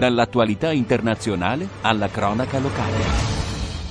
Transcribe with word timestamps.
Dall'attualità 0.00 0.72
internazionale 0.72 1.68
alla 1.82 2.08
cronaca 2.08 2.58
locale. 2.58 3.28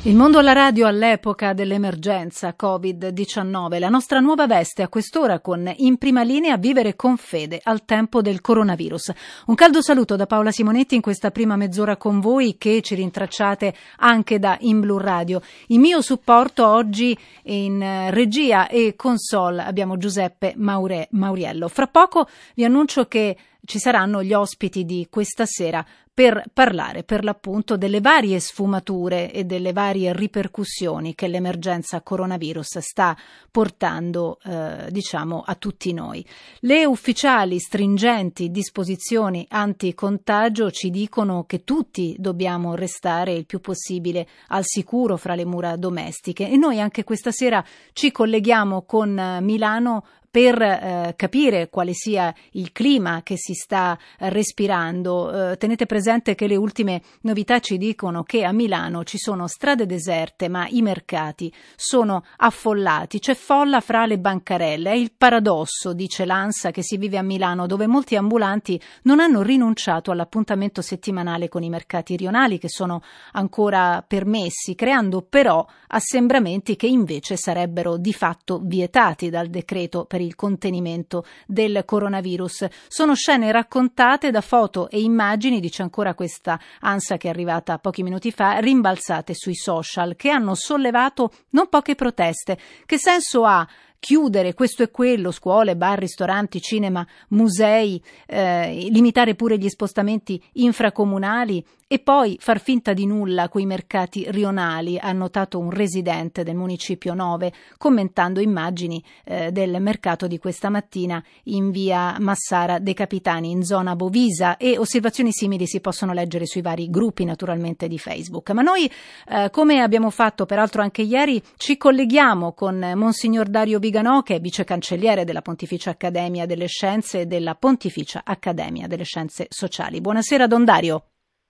Il 0.05 0.15
mondo 0.15 0.39
alla 0.39 0.53
radio 0.53 0.87
all'epoca 0.87 1.53
dell'emergenza 1.53 2.55
Covid-19, 2.59 3.77
la 3.77 3.89
nostra 3.89 4.19
nuova 4.19 4.47
veste 4.47 4.81
a 4.81 4.87
quest'ora 4.87 5.39
con 5.39 5.71
In 5.75 5.99
prima 5.99 6.23
linea 6.23 6.57
Vivere 6.57 6.95
con 6.95 7.15
fede 7.15 7.59
al 7.61 7.85
tempo 7.85 8.23
del 8.23 8.41
coronavirus. 8.41 9.11
Un 9.45 9.53
caldo 9.53 9.83
saluto 9.83 10.15
da 10.15 10.25
Paola 10.25 10.49
Simonetti 10.49 10.95
in 10.95 11.01
questa 11.01 11.29
prima 11.29 11.55
mezz'ora 11.55 11.95
con 11.95 12.19
voi 12.19 12.55
che 12.57 12.81
ci 12.81 12.95
rintracciate 12.95 13.71
anche 13.97 14.39
da 14.39 14.57
In 14.61 14.79
Blue 14.79 14.99
Radio. 14.99 15.41
Il 15.67 15.77
mio 15.77 16.01
supporto 16.01 16.65
oggi 16.65 17.15
in 17.43 18.07
regia 18.09 18.67
e 18.67 18.95
console 18.95 19.61
abbiamo 19.61 19.97
Giuseppe 19.97 20.53
Maure, 20.57 21.09
Mauriello. 21.11 21.67
Fra 21.67 21.85
poco 21.85 22.27
vi 22.55 22.65
annuncio 22.65 23.05
che 23.05 23.37
ci 23.69 23.77
saranno 23.77 24.23
gli 24.23 24.33
ospiti 24.33 24.83
di 24.83 25.05
questa 25.11 25.45
sera 25.45 25.85
per 26.11 26.43
parlare 26.51 27.03
per 27.03 27.23
l'appunto 27.23 27.77
delle 27.77 28.01
varie 28.01 28.41
sfumature 28.41 29.31
e 29.31 29.45
delle 29.45 29.71
varie 29.71 30.11
ripercussioni 30.11 31.15
che 31.15 31.29
l'emergenza 31.29 32.01
coronavirus 32.01 32.79
sta 32.79 33.15
portando 33.49 34.39
eh, 34.43 34.87
diciamo 34.89 35.43
a 35.45 35.53
tutti 35.53 35.93
noi. 35.93 36.25
Le 36.61 36.83
ufficiali 36.83 37.57
stringenti 37.59 38.49
disposizioni 38.49 39.45
anticontagio 39.47 40.71
ci 40.71 40.89
dicono 40.89 41.45
che 41.45 41.63
tutti 41.63 42.15
dobbiamo 42.17 42.75
restare 42.75 43.33
il 43.33 43.45
più 43.45 43.61
possibile 43.61 44.27
al 44.47 44.63
sicuro 44.65 45.15
fra 45.15 45.35
le 45.35 45.45
mura 45.45 45.77
domestiche 45.77 46.49
e 46.49 46.57
noi 46.57 46.81
anche 46.81 47.05
questa 47.05 47.31
sera 47.31 47.63
ci 47.93 48.11
colleghiamo 48.11 48.81
con 48.81 49.37
Milano 49.41 50.03
per 50.31 50.61
eh, 50.61 51.13
capire 51.15 51.69
quale 51.69 51.93
sia 51.93 52.33
il 52.51 52.71
clima 52.71 53.23
che 53.23 53.35
si 53.37 53.53
sta 53.53 53.97
eh, 54.19 54.29
respirando. 54.29 55.51
Eh, 55.51 55.57
tenete 55.57 55.85
presente 55.85 56.35
che 56.35 56.47
le 56.47 56.55
ultime 56.55 57.01
novità 57.21 57.59
ci 57.59 57.77
dicono 57.77 58.23
che 58.23 58.43
a 58.43 58.51
Milano 58.51 59.03
ci 59.03 59.17
sono 59.17 59.47
strade 59.47 59.85
deserte, 59.85 60.47
ma 60.47 60.67
i 60.69 60.81
mercati 60.81 61.51
sono 61.75 62.23
affollati. 62.37 63.19
C'è 63.19 63.33
folla 63.33 63.79
fra 63.79 64.05
le 64.05 64.19
bancarelle. 64.19 64.91
È 64.91 64.95
il 64.95 65.13
paradosso, 65.17 65.93
dice 65.93 66.25
l'ANSA, 66.25 66.71
che 66.71 66.83
si 66.83 66.97
vive 66.97 67.17
a 67.17 67.23
Milano, 67.23 67.65
dove 67.65 67.87
molti 67.87 68.15
ambulanti 68.15 68.79
non 69.03 69.19
hanno 69.19 69.41
rinunciato 69.41 70.11
all'appuntamento 70.11 70.81
settimanale 70.81 71.49
con 71.49 71.63
i 71.63 71.69
mercati 71.69 72.15
rionali, 72.15 72.59
che 72.59 72.69
sono 72.69 73.01
ancora 73.31 74.03
permessi, 74.07 74.75
creando 74.75 75.21
però 75.21 75.65
assembramenti 75.87 76.75
che 76.75 76.87
invece 76.87 77.35
sarebbero 77.35 77.97
di 77.97 78.13
fatto 78.13 78.61
vietati 78.63 79.29
dal 79.29 79.47
decreto 79.47 80.05
per 80.05 80.18
per 80.19 80.21
il 80.21 80.35
contenimento 80.35 81.25
del 81.47 81.83
coronavirus. 81.85 82.67
Sono 82.87 83.15
scene 83.15 83.51
raccontate 83.51 84.31
da 84.31 84.41
foto 84.41 84.89
e 84.89 84.99
immagini, 85.01 85.61
dice 85.61 85.81
ancora 85.81 86.13
questa 86.13 86.59
ANSA 86.81 87.17
che 87.17 87.27
è 87.27 87.31
arrivata 87.31 87.79
pochi 87.79 88.03
minuti 88.03 88.31
fa, 88.31 88.57
rimbalzate 88.59 89.33
sui 89.33 89.55
social, 89.55 90.15
che 90.15 90.29
hanno 90.29 90.55
sollevato 90.55 91.31
non 91.51 91.69
poche 91.69 91.95
proteste. 91.95 92.57
Che 92.85 92.97
senso 92.97 93.45
ha 93.45 93.67
chiudere 93.97 94.53
questo 94.53 94.83
e 94.83 94.91
quello, 94.91 95.31
scuole, 95.31 95.75
bar, 95.75 95.99
ristoranti, 95.99 96.61
cinema, 96.61 97.05
musei, 97.29 98.01
eh, 98.25 98.87
limitare 98.89 99.35
pure 99.35 99.57
gli 99.57 99.69
spostamenti 99.69 100.41
infracomunali 100.53 101.65
e 101.91 101.97
poi 101.97 102.37
far 102.39 102.59
finta 102.59 102.93
di 102.93 103.07
nulla 103.07 103.49
quei 103.49 103.65
mercati 103.65 104.29
rionali, 104.29 104.99
ha 104.99 105.11
notato 105.11 105.57
un 105.57 105.71
residente 105.71 106.43
del 106.43 106.53
municipio 106.53 107.15
9 107.15 107.51
commentando 107.79 108.39
immagini 108.39 109.03
eh, 109.25 109.51
del 109.51 109.81
mercato 109.81 110.27
di 110.27 110.37
questa 110.37 110.69
mattina 110.69 111.23
in 111.45 111.71
via 111.71 112.15
Massara 112.19 112.77
dei 112.77 112.93
Capitani 112.93 113.49
in 113.49 113.63
zona 113.63 113.95
Bovisa 113.95 114.57
e 114.57 114.77
osservazioni 114.77 115.31
simili 115.31 115.65
si 115.65 115.81
possono 115.81 116.13
leggere 116.13 116.45
sui 116.45 116.61
vari 116.61 116.91
gruppi 116.91 117.25
naturalmente 117.25 117.87
di 117.87 117.97
Facebook. 117.97 118.51
Ma 118.51 118.61
noi, 118.61 118.87
eh, 119.27 119.49
come 119.49 119.81
abbiamo 119.81 120.11
fatto 120.11 120.45
peraltro 120.45 120.83
anche 120.83 121.01
ieri, 121.01 121.41
ci 121.57 121.75
colleghiamo 121.75 122.53
con 122.53 122.91
Monsignor 122.93 123.47
Dario 123.47 123.79
Viganò 123.79 124.21
che 124.21 124.35
è 124.35 124.39
vice 124.39 124.63
cancelliere 124.63 125.25
della 125.25 125.41
Pontificia 125.41 125.89
Accademia 125.89 126.45
delle 126.45 126.67
Scienze 126.67 127.21
e 127.21 127.25
della 127.25 127.55
Pontificia 127.55 128.21
Accademia 128.23 128.85
delle 128.85 129.05
Scienze 129.05 129.47
Sociali. 129.49 130.01
Buonasera 130.01 130.45
Don 130.45 130.63
Dario. 130.63 131.05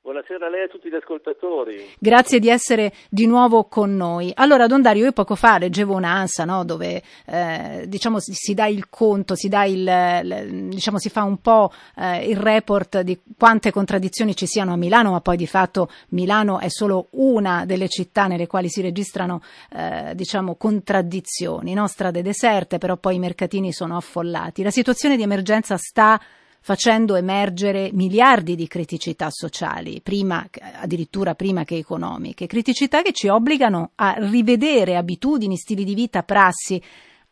Buonasera 0.09 0.47
a 0.47 0.49
lei 0.49 0.61
e 0.61 0.63
a 0.63 0.67
tutti 0.67 0.89
gli 0.89 0.95
ascoltatori. 0.95 1.93
Grazie 1.99 2.39
di 2.39 2.49
essere 2.49 2.93
di 3.11 3.27
nuovo 3.27 3.65
con 3.65 3.95
noi. 3.95 4.31
Allora, 4.33 4.65
Don 4.65 4.81
Dario, 4.81 5.03
io 5.03 5.11
poco 5.11 5.35
fa 5.35 5.59
leggevo 5.59 5.93
un'ansa 5.93 6.45
no, 6.45 6.65
dove 6.65 7.03
eh, 7.27 7.83
diciamo, 7.85 8.17
si 8.19 8.55
dà 8.55 8.65
il 8.65 8.89
conto, 8.89 9.35
si, 9.35 9.49
dà 9.49 9.65
il, 9.65 10.67
diciamo, 10.69 10.97
si 10.97 11.11
fa 11.11 11.21
un 11.21 11.37
po' 11.37 11.71
eh, 11.95 12.27
il 12.27 12.37
report 12.37 13.01
di 13.01 13.19
quante 13.37 13.69
contraddizioni 13.69 14.35
ci 14.35 14.47
siano 14.47 14.73
a 14.73 14.77
Milano, 14.77 15.11
ma 15.11 15.21
poi 15.21 15.37
di 15.37 15.45
fatto 15.45 15.91
Milano 16.09 16.57
è 16.57 16.69
solo 16.69 17.09
una 17.11 17.65
delle 17.65 17.87
città 17.87 18.25
nelle 18.25 18.47
quali 18.47 18.67
si 18.67 18.81
registrano 18.81 19.43
eh, 19.71 20.13
diciamo, 20.15 20.55
contraddizioni. 20.55 21.75
No? 21.75 21.85
Strade 21.85 22.23
deserte, 22.23 22.79
però 22.79 22.97
poi 22.97 23.17
i 23.17 23.19
mercatini 23.19 23.71
sono 23.71 23.95
affollati. 23.95 24.63
La 24.63 24.71
situazione 24.71 25.17
di 25.17 25.21
emergenza 25.21 25.77
sta 25.77 26.19
facendo 26.61 27.15
emergere 27.15 27.89
miliardi 27.93 28.55
di 28.55 28.67
criticità 28.67 29.29
sociali, 29.29 30.01
prima, 30.01 30.45
addirittura 30.81 31.35
prima 31.35 31.63
che 31.63 31.77
economiche, 31.77 32.47
criticità 32.47 33.01
che 33.01 33.13
ci 33.13 33.27
obbligano 33.27 33.91
a 33.95 34.15
rivedere 34.17 34.95
abitudini, 34.95 35.55
stili 35.55 35.83
di 35.83 35.93
vita, 35.93 36.23
prassi, 36.23 36.81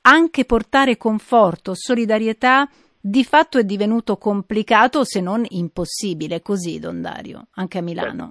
anche 0.01 0.45
portare 0.45 0.97
conforto, 0.97 1.73
solidarietà 1.75 2.69
di 2.99 3.23
fatto 3.23 3.57
è 3.57 3.63
divenuto 3.63 4.17
complicato 4.17 5.03
se 5.03 5.21
non 5.21 5.45
impossibile, 5.47 6.41
così 6.41 6.79
Don 6.79 7.01
Dario, 7.01 7.47
anche 7.55 7.77
a 7.77 7.81
Milano. 7.81 8.29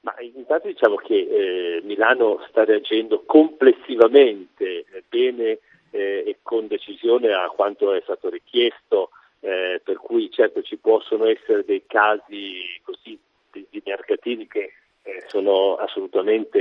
Ma 0.00 0.14
intanto 0.20 0.66
diciamo 0.66 0.96
che 0.96 1.14
eh, 1.14 1.82
Milano 1.84 2.44
sta 2.48 2.64
reagendo 2.64 3.22
complessivamente 3.24 4.64
eh, 4.64 5.04
bene 5.08 5.58
eh, 5.90 6.24
e 6.26 6.38
con 6.42 6.66
decisione 6.66 7.32
a 7.32 7.48
quanto 7.54 7.92
è 7.92 8.00
stato 8.02 8.28
richiesto 8.28 9.10
eh, 9.42 9.80
per 9.82 9.96
cui 9.96 10.30
certo 10.30 10.62
ci 10.62 10.76
possono 10.76 11.26
essere 11.26 11.64
dei 11.64 11.84
casi 11.86 12.80
così 12.82 13.18
di, 13.50 13.66
di 13.68 13.82
mercatini 13.84 14.46
che 14.46 14.72
eh, 15.02 15.24
sono 15.26 15.74
assolutamente 15.74 16.58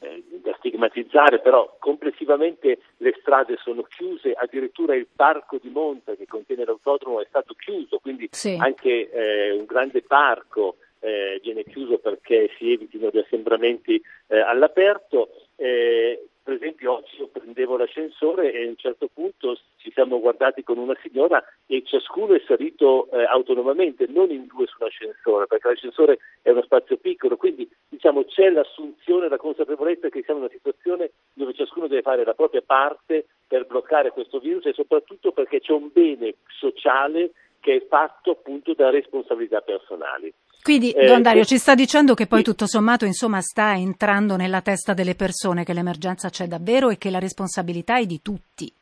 eh, 0.00 0.22
da 0.42 0.54
stigmatizzare, 0.58 1.40
però 1.40 1.76
complessivamente 1.78 2.78
le 2.98 3.16
strade 3.20 3.56
sono 3.56 3.82
chiuse, 3.82 4.32
addirittura 4.32 4.94
il 4.94 5.06
parco 5.14 5.56
di 5.60 5.70
Monza 5.70 6.14
che 6.14 6.26
contiene 6.26 6.66
l'autodromo 6.66 7.22
è 7.22 7.26
stato 7.26 7.54
chiuso, 7.54 7.98
quindi 8.00 8.28
sì. 8.30 8.56
anche 8.60 9.10
eh, 9.10 9.52
un 9.52 9.64
grande 9.64 10.02
parco 10.02 10.76
eh, 11.00 11.40
viene 11.42 11.64
chiuso 11.64 11.98
perché 11.98 12.50
si 12.58 12.72
evitino 12.72 13.08
gli 13.10 13.18
assembramenti 13.18 14.00
eh, 14.26 14.38
all'aperto. 14.38 15.30
Per 16.48 16.56
esempio 16.56 16.94
oggi 16.94 17.18
io 17.18 17.26
prendevo 17.26 17.76
l'ascensore 17.76 18.50
e 18.50 18.64
a 18.64 18.68
un 18.68 18.76
certo 18.76 19.10
punto 19.12 19.54
ci 19.76 19.92
siamo 19.92 20.18
guardati 20.18 20.62
con 20.62 20.78
una 20.78 20.96
signora 21.02 21.44
e 21.66 21.82
ciascuno 21.84 22.32
è 22.32 22.42
salito 22.46 23.10
eh, 23.10 23.22
autonomamente, 23.24 24.06
non 24.08 24.30
in 24.30 24.46
due 24.46 24.64
su 24.64 24.76
un 24.80 24.86
ascensore, 24.86 25.46
perché 25.46 25.68
l'ascensore 25.68 26.18
è 26.40 26.48
uno 26.48 26.62
spazio 26.62 26.96
piccolo, 26.96 27.36
quindi 27.36 27.68
diciamo, 27.86 28.24
c'è 28.24 28.48
l'assunzione, 28.48 29.28
la 29.28 29.36
consapevolezza 29.36 30.08
che 30.08 30.22
siamo 30.22 30.40
in 30.40 30.46
una 30.46 30.54
situazione 30.54 31.10
dove 31.34 31.52
ciascuno 31.52 31.86
deve 31.86 32.00
fare 32.00 32.24
la 32.24 32.32
propria 32.32 32.62
parte 32.62 33.26
per 33.46 33.66
bloccare 33.66 34.10
questo 34.12 34.38
virus 34.38 34.64
e 34.64 34.72
soprattutto 34.72 35.32
perché 35.32 35.60
c'è 35.60 35.72
un 35.72 35.90
bene 35.92 36.36
sociale 36.46 37.32
che 37.60 37.76
è 37.76 37.86
fatto 37.88 38.32
appunto 38.32 38.74
da 38.74 38.90
responsabilità 38.90 39.60
personali. 39.60 40.32
Quindi, 40.62 40.90
eh, 40.90 41.06
Don 41.06 41.22
Dario, 41.22 41.44
ci 41.44 41.56
sta 41.56 41.74
dicendo 41.74 42.14
che 42.14 42.26
poi 42.26 42.42
tutto 42.42 42.66
sommato 42.66 43.04
insomma, 43.04 43.40
sta 43.40 43.74
entrando 43.74 44.36
nella 44.36 44.60
testa 44.60 44.92
delle 44.92 45.14
persone 45.14 45.64
che 45.64 45.72
l'emergenza 45.72 46.28
c'è 46.28 46.46
davvero 46.46 46.90
e 46.90 46.98
che 46.98 47.10
la 47.10 47.18
responsabilità 47.18 47.98
è 47.98 48.04
di 48.04 48.20
tutti. 48.20 48.72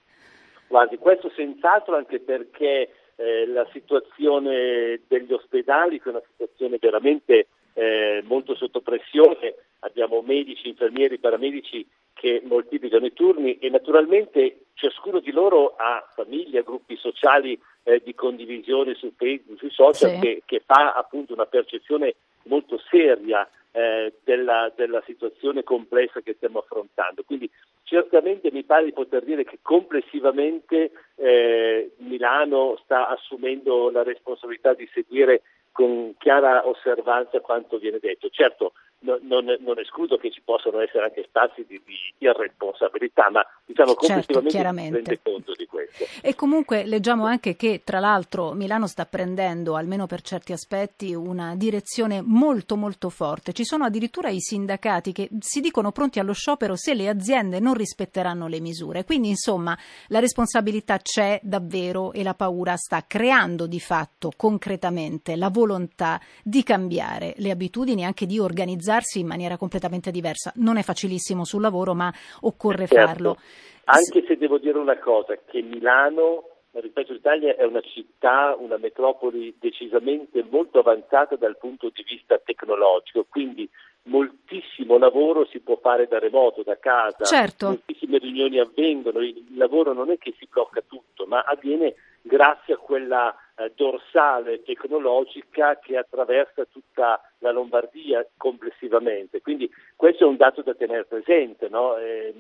Guardi, 0.69 0.97
questo 0.99 1.31
senz'altro 1.37 1.97
anche 1.97 2.19
perché 2.19 2.91
eh, 3.17 3.47
la 3.47 3.67
situazione 3.73 5.01
degli 5.07 5.33
ospedali, 5.33 6.01
che 6.01 6.09
è 6.09 6.13
una 6.13 6.23
situazione 6.31 6.79
veramente 6.81 7.47
eh, 7.75 8.23
molto 8.27 8.55
sotto 8.55 8.81
pressione, 8.81 9.55
abbiamo 9.81 10.23
medici, 10.23 10.69
infermieri, 10.69 11.19
paramedici 11.19 11.87
che 12.15 12.43
moltiplicano 12.45 13.07
i 13.07 13.13
turni 13.13 13.59
e 13.59 13.69
naturalmente 13.69 14.67
ciascuno 14.75 15.21
di 15.21 15.31
loro 15.31 15.75
ha 15.77 16.09
famiglia, 16.15 16.63
gruppi 16.63 16.97
sociali 16.97 17.61
eh, 17.87 18.03
di 18.05 18.15
condivisione 18.15 18.95
su 18.95 19.13
Facebook, 19.17 19.59
sui 19.59 19.71
social, 19.71 20.15
sì. 20.15 20.19
che, 20.19 20.43
che, 20.45 20.63
fa 20.67 20.93
appunto 20.93 21.33
una 21.33 21.47
percezione 21.47 22.17
molto 22.45 22.81
seria 22.91 23.49
eh, 23.71 24.13
della, 24.25 24.73
della, 24.75 25.01
situazione 25.07 25.63
complessa 25.63 26.21
che 26.21 26.35
stiamo 26.35 26.59
affrontando. 26.59 27.23
Quindi 27.25 27.49
certamente 27.85 28.51
mi 28.51 28.65
pare 28.65 28.87
di 28.87 28.93
poter 28.93 29.23
dire 29.23 29.45
che 29.45 29.61
complessivamente 29.63 30.91
eh, 31.15 31.93
Milano 31.99 32.77
sta 32.83 33.07
assumendo 33.07 33.89
la 33.91 34.03
responsabilità 34.03 34.75
di 34.75 34.89
seguire 34.93 35.43
con 35.71 36.15
chiara 36.19 36.67
osservanza 36.67 37.39
quanto 37.41 37.79
viene 37.79 38.01
detto. 38.01 38.29
Certo, 38.31 38.73
non, 39.01 39.19
non, 39.23 39.45
non, 39.61 39.79
escludo 39.79 40.17
che 40.17 40.31
ci 40.31 40.41
possano 40.43 40.81
essere 40.81 41.05
anche 41.05 41.25
spazi 41.29 41.65
di, 41.69 41.81
di 41.85 41.95
irresponsabilità, 42.19 43.29
ma 43.31 43.47
diciamo 43.65 43.95
certo, 44.01 44.33
complessivamente 44.33 45.03
si 45.03 45.09
rende 45.09 45.21
conto 45.23 45.53
di 45.53 45.67
questo. 45.67 46.05
E 46.23 46.35
comunque 46.35 46.85
leggiamo 46.85 47.27
anche 47.27 47.57
che 47.57 47.83
tra 47.85 48.01
l'altro 48.01 48.53
Milano 48.53 48.87
sta 48.87 49.05
prendendo, 49.05 49.77
almeno 49.77 50.07
per 50.07 50.23
certi 50.23 50.53
aspetti, 50.53 51.15
una 51.15 51.55
direzione 51.57 52.23
molto 52.23 52.77
molto 52.77 53.11
forte. 53.11 53.53
Ci 53.53 53.65
sono 53.65 53.85
addirittura 53.85 54.31
i 54.31 54.41
sindacati 54.41 55.13
che 55.13 55.29
si 55.41 55.61
dicono 55.61 55.93
pronti 55.93 56.19
allo 56.19 56.33
sciopero 56.33 56.75
se 56.75 56.95
le 56.95 57.09
aziende 57.09 57.61
non 57.61 57.75
rispetteranno 57.75 58.47
le 58.49 58.61
misure. 58.61 59.05
Quindi 59.05 59.29
insomma 59.29 59.77
la 60.09 60.21
responsabilità 60.21 60.99
c'è 60.99 61.39
davvero 61.43 62.13
e 62.13 62.23
la 62.23 62.35
paura 62.35 62.77
sta 62.77 63.05
creando 63.07 63.67
di 63.67 63.81
fatto 63.81 64.33
concretamente 64.35 65.37
la 65.37 65.51
volontà 65.51 66.21
di 66.43 66.63
cambiare 66.63 67.35
le 67.37 67.51
abitudini 67.51 68.05
anche 68.05 68.25
di 68.27 68.39
organizzare 68.39 68.85
organizzarsi 68.87 69.21
in 69.21 69.27
maniera 69.27 69.57
completamente 69.57 70.11
diversa. 70.11 70.53
Non 70.57 70.77
è 70.77 70.83
facilissimo 70.83 71.45
sul 71.45 71.61
lavoro, 71.61 71.95
ma 71.95 72.13
occorre 72.43 72.87
certo. 72.87 73.07
farlo. 73.07 73.37
Anche 73.85 74.25
se 74.27 74.37
devo 74.37 74.59
dire 74.59 74.79
una 74.79 74.99
cosa, 74.99 75.37
che 75.45 75.63
Milano 75.63 76.51
ripeto, 76.73 77.15
l'Italia 77.15 77.57
è 77.57 77.65
una 77.65 77.81
città, 77.81 78.55
una 78.59 78.77
metropoli 78.77 79.57
decisamente 79.59 80.45
molto 80.51 80.81
avanzata 80.81 81.35
dal 81.35 81.57
punto 81.57 81.91
di 81.91 82.05
vista 82.07 82.39
tecnologico, 82.39 83.25
quindi 83.31 83.67
moltissimo 84.05 84.99
lavoro 84.99 85.47
si 85.47 85.61
può 85.61 85.79
fare 85.81 86.07
da 86.07 86.19
remoto, 86.19 86.63
da 86.63 86.79
casa, 86.79 87.25
certo. 87.25 87.69
moltissime 87.69 88.19
riunioni 88.19 88.59
avvengono, 88.59 89.21
il 89.21 89.57
lavoro 89.57 89.95
non 89.95 90.11
è 90.11 90.19
che 90.19 90.35
si 90.39 90.47
blocca 90.51 90.83
tutto, 90.87 91.25
ma 91.25 91.45
avviene 91.47 91.95
grazie 92.21 92.75
a 92.75 92.79
quella 92.79 93.35
eh, 93.57 93.73
dorsale 93.75 94.63
tecnologica 94.63 95.79
che 95.79 95.97
attraversa 95.97 96.65
tutta 96.67 97.21
la 97.39 97.51
Lombardia 97.51 98.27
complessivamente. 98.37 99.41
Quindi 99.41 99.71
questo 99.95 100.25
è 100.25 100.27
un 100.27 100.37
dato 100.37 100.63
da 100.63 100.75
tenere 100.75 101.05
presente, 101.05 101.69
no? 101.69 101.97
eh, 101.97 102.35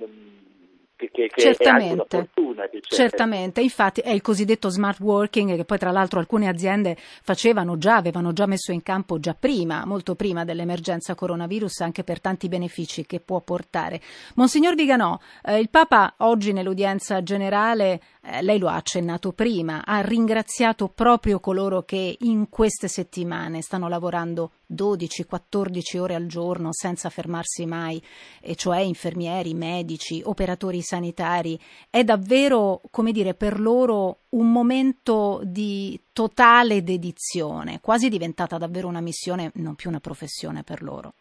che, 0.97 1.11
che, 1.13 1.31
certamente, 1.35 2.31
che 2.33 2.81
certamente, 2.81 3.61
infatti 3.61 4.01
è 4.01 4.11
il 4.11 4.23
cosiddetto 4.23 4.71
smart 4.71 4.99
working 5.01 5.55
che 5.55 5.67
poi 5.67 5.77
tra 5.77 5.91
l'altro 5.91 6.19
alcune 6.19 6.49
aziende 6.49 6.97
facevano 6.97 7.77
già, 7.77 7.97
avevano 7.97 8.33
già 8.33 8.47
messo 8.47 8.73
in 8.73 8.83
campo 8.83 9.21
già 9.21 9.37
prima, 9.39 9.85
molto 9.85 10.15
prima 10.15 10.47
dell'emergenza 10.47 11.15
coronavirus, 11.15 11.81
anche 11.83 12.03
per 12.03 12.21
tanti 12.21 12.49
benefici 12.49 13.05
che 13.05 13.21
può 13.21 13.41
portare. 13.41 14.01
Monsignor 14.37 14.75
Viganò, 14.75 15.19
eh, 15.45 15.59
il 15.59 15.69
Papa 15.69 16.15
oggi 16.19 16.55
nell'udienza 16.55 17.23
generale, 17.23 18.01
eh, 18.23 18.41
lei 18.41 18.59
lo 18.59 18.69
ha 18.69 18.77
accennato 18.77 19.33
prima, 19.33 19.85
ha 19.85 20.01
ringraziato 20.01 20.89
proprio 20.89 21.41
coloro 21.41 21.83
che 21.83 22.17
in 22.21 22.49
queste 22.49 22.89
settimane 22.89 23.61
stanno 23.61 23.89
lavorando 23.89 24.53
12-14 24.73 25.99
ore 25.99 26.15
al 26.15 26.27
giorno 26.27 26.69
senza 26.73 27.09
fermarsi 27.09 27.67
mai, 27.67 28.03
e 28.43 28.55
cioè 28.55 28.79
infermieri, 28.81 29.55
medici, 29.55 30.23
operatori 30.25 30.81
sanitari, 30.81 31.59
è 31.91 32.03
davvero, 32.05 32.81
come 32.91 33.13
dire, 33.13 33.35
per 33.35 33.61
loro 33.61 34.19
un 34.31 34.51
momento 34.51 35.41
di 35.43 35.99
totale 36.13 36.83
dedizione, 36.83 37.81
quasi 37.81 38.09
diventata 38.09 38.59
davvero 38.59 38.89
una 38.89 39.01
missione, 39.01 39.51
non 39.55 39.75
più 39.75 39.89
una 39.89 40.01
professione 40.01 40.63
per 40.63 40.83
loro. 40.83 41.13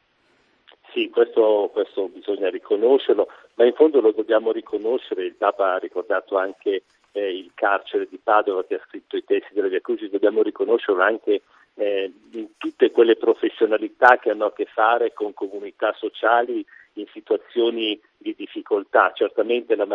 Sì, 0.96 1.10
questo, 1.10 1.70
questo 1.74 2.08
bisogna 2.08 2.50
riconoscerlo, 2.50 3.28
ma 3.56 3.66
in 3.66 3.74
fondo 3.74 4.00
lo 4.00 4.14
dobbiamo 4.14 4.54
riconoscere, 4.54 5.26
il 5.26 5.36
Papa 5.36 5.74
ha 5.74 5.78
ricordato 5.78 6.38
anche 6.38 6.84
eh, 7.12 7.38
il 7.38 7.52
carcere 7.54 8.08
di 8.10 8.18
Padova 8.18 8.64
che 8.64 8.76
ha 8.76 8.82
scritto 8.88 9.18
i 9.18 9.24
testi 9.26 9.54
delle 9.54 9.68
Via 9.68 9.82
Crucis, 9.82 10.10
dobbiamo 10.10 10.42
riconoscerlo 10.42 11.02
anche 11.02 11.42
eh, 11.76 12.12
in 12.32 12.50
tutte 12.58 12.92
quelle 12.92 13.16
professionalità 13.16 14.18
che 14.18 14.32
hanno 14.32 14.46
a 14.46 14.54
che 14.54 14.66
fare 14.66 15.14
con 15.14 15.34
comunità 15.34 15.94
sociali 15.94 16.66
in 16.94 17.06
situazioni 17.12 18.00
di 18.18 18.34
difficoltà. 18.38 19.12
Certamente 19.14 19.76
la, 19.76 19.86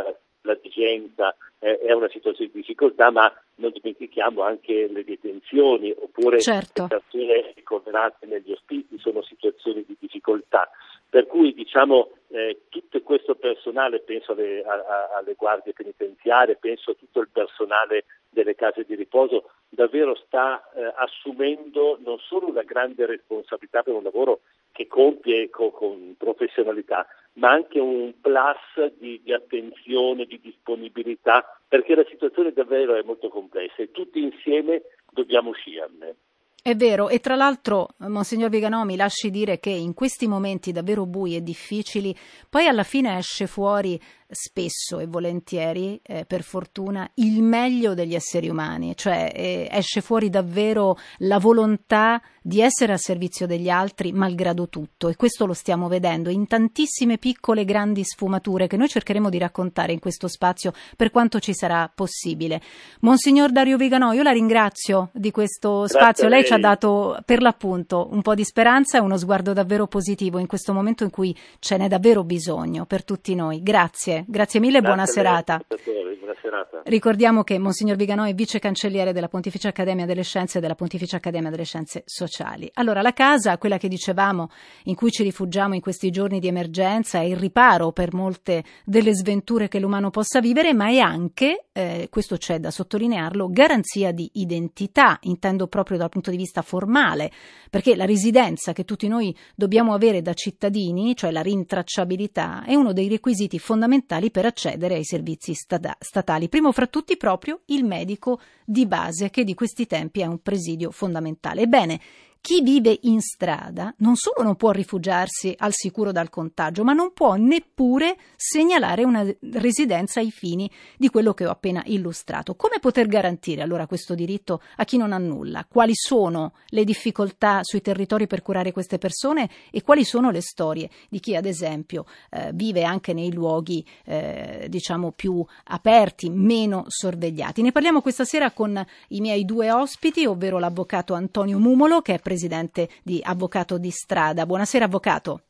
la 0.43 0.59
digenza 0.61 1.35
eh, 1.59 1.79
è 1.79 1.93
una 1.93 2.09
situazione 2.09 2.51
di 2.53 2.61
difficoltà, 2.61 3.11
ma 3.11 3.33
non 3.57 3.71
dimentichiamo 3.73 4.43
anche 4.43 4.89
le 4.91 5.05
detenzioni 5.05 5.95
oppure 5.97 6.41
certo. 6.41 6.83
le 6.83 6.89
persone 6.89 7.53
ricoverate 7.55 8.27
negli 8.27 8.53
ospiti 8.53 8.99
sono 8.99 9.23
situazioni 9.23 9.85
di 9.87 9.97
difficoltà. 9.99 10.69
Per 11.09 11.27
cui 11.27 11.53
diciamo 11.53 12.11
eh, 12.29 12.61
tutto 12.69 13.01
questo 13.03 13.35
personale, 13.35 13.99
penso 13.99 14.33
alle, 14.33 14.63
a, 14.63 15.11
alle 15.17 15.35
guardie 15.35 15.73
penitenziarie, 15.73 16.57
penso 16.57 16.93
a 16.93 16.95
tutto 16.95 17.21
il 17.21 17.29
personale 17.33 18.05
delle 18.29 18.55
case 18.55 18.85
di 18.85 18.95
riposo, 18.95 19.51
davvero 19.69 20.15
sta 20.15 20.63
eh, 20.73 20.93
assumendo 20.97 21.99
non 22.05 22.19
solo 22.21 22.49
una 22.49 22.63
grande 22.63 23.07
responsabilità 23.07 23.83
per 23.83 23.95
un 23.95 24.05
lavoro 24.05 24.41
che 24.71 24.87
compie 24.87 25.51
con, 25.51 25.73
con 25.73 26.15
professionalità, 26.17 27.07
ma 27.35 27.51
anche 27.51 27.79
un 27.79 28.13
plus 28.21 28.93
di, 28.99 29.21
di, 29.23 29.33
attenzione, 29.33 30.25
di 30.25 30.41
disponibilità, 30.41 31.59
perché 31.67 31.95
la 31.95 32.05
situazione 32.09 32.53
davvero 32.53 32.97
è 32.97 33.03
molto 33.03 33.29
complessa 33.29 33.83
e 33.83 33.91
tutti 33.91 34.21
insieme 34.21 34.83
dobbiamo 35.11 35.51
uscirne. 35.51 36.17
È 36.63 36.75
vero, 36.75 37.09
e 37.09 37.21
tra 37.21 37.37
l'altro, 37.37 37.89
Monsignor 38.01 38.51
Viganò, 38.51 38.85
mi 38.85 38.97
lasci 38.97 39.31
dire 39.31 39.59
che 39.59 39.71
in 39.71 39.95
questi 39.95 40.27
momenti 40.27 40.73
davvero 40.73 41.07
bui 41.07 41.35
e 41.35 41.43
difficili, 41.43 42.15
poi 42.51 42.67
alla 42.67 42.83
fine 42.83 43.17
esce 43.17 43.47
fuori 43.47 43.99
spesso 44.31 44.99
e 44.99 45.07
volentieri, 45.07 46.01
eh, 46.03 46.25
per 46.25 46.43
fortuna, 46.43 47.11
il 47.15 47.43
meglio 47.43 47.95
degli 47.95 48.15
esseri 48.15 48.49
umani, 48.49 48.97
cioè 48.97 49.33
eh, 49.35 49.69
esce 49.71 50.01
fuori 50.01 50.31
davvero 50.31 50.97
la 51.19 51.39
volontà 51.39 52.21
di 52.43 52.61
essere 52.61 52.93
a 52.93 52.97
servizio 52.97 53.47
degli 53.47 53.69
altri 53.69 54.13
malgrado 54.13 54.69
tutto 54.69 55.09
e 55.09 55.17
questo 55.17 55.45
lo 55.45 55.53
stiamo 55.53 55.89
vedendo 55.89 56.31
in 56.31 56.47
tantissime 56.47 57.19
piccole 57.19 57.63
e 57.63 57.65
grandi 57.65 58.03
sfumature 58.03 58.67
che 58.67 58.79
noi 58.79 58.89
cercheremo 58.89 59.29
di 59.29 59.37
raccontare 59.37 59.93
in 59.93 59.99
questo 59.99 60.27
spazio 60.27 60.73
per 60.97 61.11
quanto 61.11 61.39
ci 61.39 61.53
sarà 61.53 61.91
possibile. 61.95 62.61
Monsignor 63.01 63.53
Dario 63.53 63.77
Viganò, 63.77 64.13
io 64.13 64.23
la 64.23 64.31
ringrazio 64.31 65.11
di 65.13 65.31
questo 65.31 65.81
Grazie 65.81 65.99
spazio, 65.99 66.29
lei 66.29 66.45
ci 66.45 66.55
ha 66.55 66.59
dato 66.59 67.19
per 67.25 67.43
l'appunto 67.43 68.09
un 68.11 68.23
po' 68.23 68.35
di 68.35 68.45
speranza 68.45 68.97
e 68.97 69.01
uno 69.01 69.19
sguardo 69.19 69.53
davvero 69.53 69.87
positivo 69.87 70.39
in 70.39 70.47
questo 70.47 70.73
momento 70.73 71.05
in 71.05 71.11
cui 71.11 71.37
ce 71.59 71.77
n'è 71.77 71.89
davvero 71.89 72.25
bisogno 72.25 72.87
per 72.87 73.05
tutti 73.05 73.35
noi. 73.35 73.63
Grazie 73.63 74.20
grazie, 74.27 74.61
mille 74.61 74.79
e 74.79 74.81
buona 74.83 75.07
serata. 75.07 75.61
Buona 75.67 76.35
serata. 76.41 76.83
Ricordiamo 76.85 77.43
che 77.43 77.59
Monsignor 77.59 77.97
Viganò 77.97 78.25
è 78.25 78.35
vice 78.35 78.59
cancelliere 78.59 79.13
della 79.13 79.29
Pontificia 79.29 79.69
Accademia 79.69 80.07
delle 80.07 80.23
Scienze 80.23 80.59
e 80.59 80.61
della 80.61 80.75
Pontificia 80.75 81.17
Accademia 81.17 81.51
delle 81.51 81.65
Scienze 81.65 82.03
Sociali. 82.07 82.71
Allora, 82.75 83.03
la 83.03 83.13
casa, 83.13 83.59
quella 83.59 83.79
che 83.79 83.89
dicevamo, 83.89 84.51
in 84.85 84.95
cui 84.95 85.11
ci 85.11 85.23
rifugiamo 85.23 85.75
in 85.75 85.81
questi 85.81 86.11
giorni 86.11 86.41
di 86.41 86.49
emergenza, 86.49 87.21
è 87.21 87.25
il 87.25 87.37
riparo 87.37 87.93
per 87.93 88.15
molte 88.15 88.65
delle 88.85 89.15
sventure 89.15 89.69
che 89.69 89.79
l'umano 89.79 90.11
possa 90.11 90.41
vivere, 90.41 90.73
ma 90.73 90.89
è 90.89 90.99
anche, 90.99 91.67
eh, 91.73 92.09
questo 92.11 92.37
c'è 92.37 92.59
da 92.59 92.71
sottolinearlo, 92.71 93.49
garanzia 93.49 94.13
di 94.13 94.29
identità, 94.35 95.19
intendo 95.23 95.67
proprio 95.69 95.99
dal 95.99 96.09
punto 96.09 96.31
di 96.31 96.37
vista 96.37 96.63
formale, 96.63 97.31
perché 97.71 97.95
la 97.97 98.05
residenza 98.05 98.73
che 98.73 98.85
tutti 98.85 99.09
noi 99.09 99.37
dobbiamo 99.55 99.95
avere 99.95 100.23
da 100.23 100.35
cittadini, 100.35 101.15
cioè 101.15 101.31
la 101.31 101.43
rintracciabilità, 101.43 102.65
è 102.65 102.75
uno 102.75 102.93
dei 102.93 103.09
requisiti 103.09 103.59
fondamentali 103.59 104.10
fondamentali 104.11 104.31
per 104.31 104.47
accedere 104.47 104.95
ai 104.95 105.05
servizi 105.05 105.55
statali. 105.55 106.49
Primo 106.49 106.73
fra 106.73 106.87
tutti 106.87 107.17
proprio 107.17 107.61
il 107.67 107.85
medico 107.85 108.41
di 108.65 108.87
base, 108.87 109.31
che 109.31 109.45
di 109.45 109.55
questi 109.55 109.87
tempi 109.87 110.21
è 110.21 110.27
un 110.27 110.41
presidio 110.41 110.91
fondamentale. 110.91 111.63
Ebbene, 111.63 112.01
chi 112.41 112.63
vive 112.63 112.99
in 113.03 113.21
strada 113.21 113.95
non 113.99 114.17
solo 114.17 114.43
non 114.43 114.57
può 114.57 114.71
rifugiarsi 114.71 115.55
al 115.59 115.73
sicuro 115.73 116.11
dal 116.11 116.31
contagio, 116.31 116.85
ma 116.85 116.93
non 116.93 117.13
può 117.13 117.35
neppure 117.35 118.17
segnalare 118.35 119.05
una 119.05 119.27
residenza 119.53 120.21
ai 120.21 120.31
fini 120.31 120.71
di 120.97 121.11
quello 121.11 121.35
che 121.35 121.47
ho 121.47 121.51
appena 121.51 121.83
illustrato. 121.87 122.55
Come 122.55 122.79
poter 122.81 123.09
garantire 123.09 123.63
allora 123.63 123.87
questo 123.87 124.15
diritto 124.15 124.63
a 124.77 124.85
chi 124.85 124.97
non 124.97 125.13
ha 125.13 125.19
nulla? 125.19 125.67
Quali 125.69 125.93
sono 125.95 126.55
le 126.69 126.85
difficoltà 126.85 127.61
sui 127.63 127.83
territori 127.83 128.27
per 128.27 128.43
curare 128.43 128.73
queste 128.73 128.99
persone 128.99 129.49
e 129.71 129.83
quali 129.83 130.05
sono 130.05 130.31
le 130.31 130.41
storie 130.41 130.89
di 131.11 131.21
chi, 131.21 131.37
ad 131.37 131.45
esempio, 131.45 132.07
eh, 132.31 132.51
vive 132.55 132.85
anche 132.85 133.13
nei 133.13 133.33
luoghi, 133.33 133.85
eh, 134.05 134.67
diciamo, 134.69 135.13
più 135.13 135.45
aperti, 135.65 136.31
meno 136.31 136.85
sorvegliati? 136.89 137.61
Ne 137.61 137.73
parliamo 137.73 138.01
questa 138.01 138.25
sera 138.25 138.51
con 138.51 138.83
i 139.09 139.21
miei 139.21 139.45
due 139.45 139.71
ospiti, 139.71 140.25
ovvero 140.25 140.59
l'avvocato 140.59 141.13
Antonio 141.13 141.59
Mumolo, 141.59 142.01
che 142.01 142.15
è 142.15 142.19
presidente 142.31 142.89
di 143.03 143.21
Avvocato 143.21 143.77
di 143.77 143.91
Strada. 143.91 144.47
Buonasera 144.47 144.85
Avvocato. 144.85 145.43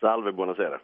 Salve, 0.00 0.32
buonasera. 0.32 0.80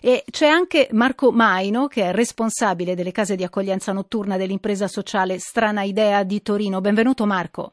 E 0.00 0.22
c'è 0.30 0.46
anche 0.46 0.88
Marco 0.92 1.32
Maino, 1.32 1.88
che 1.88 2.04
è 2.04 2.12
responsabile 2.12 2.94
delle 2.94 3.10
case 3.10 3.34
di 3.34 3.42
accoglienza 3.42 3.92
notturna 3.92 4.36
dell'impresa 4.36 4.86
sociale 4.86 5.40
Strana 5.40 5.82
Idea 5.82 6.22
di 6.22 6.40
Torino. 6.42 6.80
Benvenuto 6.80 7.26
Marco. 7.26 7.72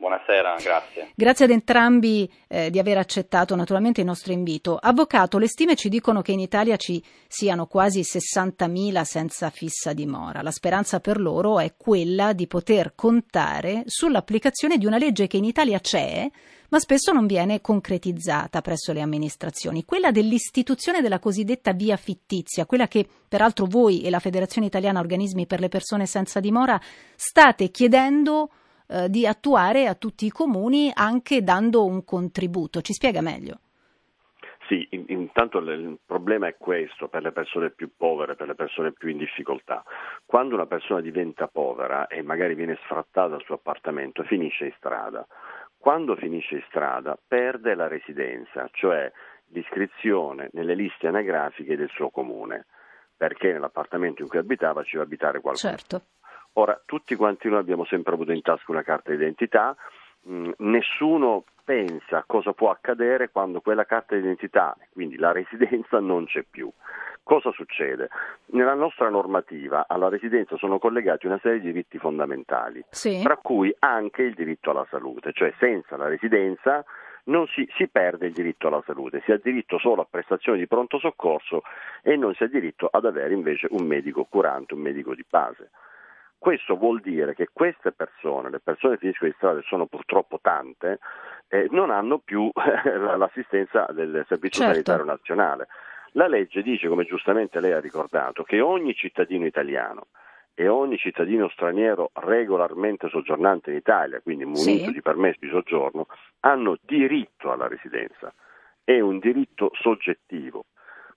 Buonasera, 0.00 0.56
grazie. 0.62 1.10
Grazie 1.14 1.44
ad 1.44 1.50
entrambi 1.50 2.32
eh, 2.48 2.70
di 2.70 2.78
aver 2.78 2.96
accettato 2.96 3.54
naturalmente 3.54 4.00
il 4.00 4.06
nostro 4.06 4.32
invito. 4.32 4.78
Avvocato, 4.80 5.36
le 5.36 5.46
stime 5.46 5.76
ci 5.76 5.90
dicono 5.90 6.22
che 6.22 6.32
in 6.32 6.40
Italia 6.40 6.78
ci 6.78 7.04
siano 7.28 7.66
quasi 7.66 8.00
60.000 8.00 9.02
senza 9.02 9.50
fissa 9.50 9.92
dimora. 9.92 10.40
La 10.40 10.52
speranza 10.52 11.00
per 11.00 11.20
loro 11.20 11.60
è 11.60 11.74
quella 11.76 12.32
di 12.32 12.46
poter 12.46 12.94
contare 12.94 13.82
sull'applicazione 13.84 14.78
di 14.78 14.86
una 14.86 14.96
legge 14.96 15.26
che 15.26 15.36
in 15.36 15.44
Italia 15.44 15.78
c'è, 15.80 16.30
ma 16.70 16.78
spesso 16.78 17.12
non 17.12 17.26
viene 17.26 17.60
concretizzata 17.60 18.62
presso 18.62 18.94
le 18.94 19.02
amministrazioni, 19.02 19.84
quella 19.84 20.10
dell'istituzione 20.10 21.02
della 21.02 21.18
cosiddetta 21.18 21.72
via 21.72 21.98
fittizia, 21.98 22.64
quella 22.64 22.88
che 22.88 23.06
peraltro 23.28 23.66
voi 23.66 24.00
e 24.00 24.08
la 24.08 24.18
Federazione 24.18 24.66
Italiana 24.66 25.00
Organismi 25.00 25.44
per 25.44 25.60
le 25.60 25.68
Persone 25.68 26.06
Senza 26.06 26.40
Dimora 26.40 26.80
state 27.16 27.70
chiedendo 27.70 28.48
eh, 28.90 29.08
di 29.08 29.26
attuare 29.26 29.86
a 29.86 29.94
tutti 29.94 30.26
i 30.26 30.30
comuni 30.30 30.90
anche 30.92 31.42
dando 31.42 31.84
un 31.84 32.04
contributo. 32.04 32.80
Ci 32.80 32.92
spiega 32.92 33.20
meglio? 33.20 33.60
Sì, 34.66 34.86
in, 34.90 35.04
intanto 35.08 35.58
il 35.58 35.98
problema 36.04 36.46
è 36.46 36.56
questo 36.56 37.08
per 37.08 37.22
le 37.22 37.32
persone 37.32 37.70
più 37.70 37.90
povere, 37.96 38.36
per 38.36 38.48
le 38.48 38.54
persone 38.54 38.92
più 38.92 39.08
in 39.08 39.18
difficoltà. 39.18 39.82
Quando 40.24 40.54
una 40.54 40.66
persona 40.66 41.00
diventa 41.00 41.46
povera 41.46 42.06
e 42.06 42.22
magari 42.22 42.54
viene 42.54 42.78
sfrattata 42.84 43.28
dal 43.28 43.42
suo 43.44 43.56
appartamento, 43.56 44.22
finisce 44.24 44.66
in 44.66 44.72
strada. 44.76 45.26
Quando 45.76 46.14
finisce 46.16 46.56
in 46.56 46.64
strada 46.68 47.18
perde 47.26 47.74
la 47.74 47.88
residenza, 47.88 48.68
cioè 48.72 49.10
l'iscrizione 49.48 50.50
nelle 50.52 50.74
liste 50.74 51.06
anagrafiche 51.06 51.76
del 51.76 51.90
suo 51.90 52.10
comune, 52.10 52.66
perché 53.16 53.52
nell'appartamento 53.52 54.22
in 54.22 54.28
cui 54.28 54.38
abitava 54.38 54.82
ci 54.82 54.96
va 54.96 55.02
abitare 55.02 55.40
qualcuno. 55.40 55.76
Certo. 55.76 56.02
Ora, 56.54 56.80
tutti 56.84 57.14
quanti 57.14 57.48
noi 57.48 57.58
abbiamo 57.58 57.84
sempre 57.84 58.14
avuto 58.14 58.32
in 58.32 58.42
tasca 58.42 58.72
una 58.72 58.82
carta 58.82 59.10
d'identità, 59.10 59.76
mh, 60.22 60.50
nessuno 60.58 61.44
pensa 61.64 62.24
cosa 62.26 62.52
può 62.52 62.70
accadere 62.70 63.30
quando 63.30 63.60
quella 63.60 63.84
carta 63.84 64.16
d'identità, 64.16 64.76
quindi 64.92 65.16
la 65.16 65.30
residenza, 65.32 66.00
non 66.00 66.26
c'è 66.26 66.42
più. 66.42 66.70
Cosa 67.22 67.52
succede? 67.52 68.08
Nella 68.46 68.74
nostra 68.74 69.08
normativa 69.08 69.84
alla 69.86 70.08
residenza 70.08 70.56
sono 70.56 70.80
collegati 70.80 71.26
una 71.26 71.38
serie 71.40 71.60
di 71.60 71.66
diritti 71.66 71.98
fondamentali, 71.98 72.84
sì. 72.90 73.20
tra 73.22 73.36
cui 73.36 73.72
anche 73.78 74.22
il 74.22 74.34
diritto 74.34 74.70
alla 74.70 74.86
salute, 74.90 75.32
cioè 75.32 75.52
senza 75.58 75.96
la 75.96 76.08
residenza 76.08 76.84
non 77.24 77.46
si, 77.46 77.68
si, 77.76 77.86
perde 77.86 78.26
il 78.26 78.32
diritto 78.32 78.66
alla 78.66 78.82
salute, 78.84 79.22
si 79.24 79.30
ha 79.30 79.38
diritto 79.40 79.78
solo 79.78 80.02
a 80.02 80.06
prestazioni 80.10 80.58
di 80.58 80.66
pronto 80.66 80.98
soccorso 80.98 81.62
e 82.02 82.16
non 82.16 82.34
si 82.34 82.42
ha 82.42 82.48
diritto 82.48 82.88
ad 82.90 83.04
avere 83.04 83.34
invece 83.34 83.68
un 83.70 83.86
medico 83.86 84.24
curante, 84.24 84.74
un 84.74 84.80
medico 84.80 85.14
di 85.14 85.24
base. 85.28 85.70
Questo 86.40 86.74
vuol 86.76 87.00
dire 87.02 87.34
che 87.34 87.48
queste 87.52 87.92
persone, 87.92 88.48
le 88.48 88.60
persone 88.60 88.94
che 88.94 89.00
finiscono 89.00 89.28
di 89.30 89.36
strada, 89.36 89.60
sono 89.66 89.84
purtroppo 89.84 90.38
tante, 90.40 90.98
eh, 91.48 91.68
non 91.70 91.90
hanno 91.90 92.18
più 92.18 92.50
l'assistenza 93.18 93.86
del 93.90 94.24
Servizio 94.26 94.62
certo. 94.64 94.72
Sanitario 94.72 95.04
Nazionale. 95.04 95.68
La 96.12 96.28
legge 96.28 96.62
dice, 96.62 96.88
come 96.88 97.04
giustamente 97.04 97.60
lei 97.60 97.72
ha 97.72 97.80
ricordato, 97.80 98.42
che 98.42 98.58
ogni 98.62 98.94
cittadino 98.94 99.44
italiano 99.44 100.06
e 100.54 100.66
ogni 100.66 100.96
cittadino 100.96 101.50
straniero 101.50 102.10
regolarmente 102.14 103.10
soggiornante 103.10 103.70
in 103.70 103.76
Italia, 103.76 104.22
quindi 104.22 104.46
munito 104.46 104.86
Sì. 104.86 104.92
di 104.92 105.02
permesso 105.02 105.40
di 105.40 105.50
soggiorno, 105.50 106.06
hanno 106.40 106.78
diritto 106.80 107.52
alla 107.52 107.68
residenza. 107.68 108.32
È 108.82 108.98
un 108.98 109.18
diritto 109.18 109.72
soggettivo. 109.74 110.64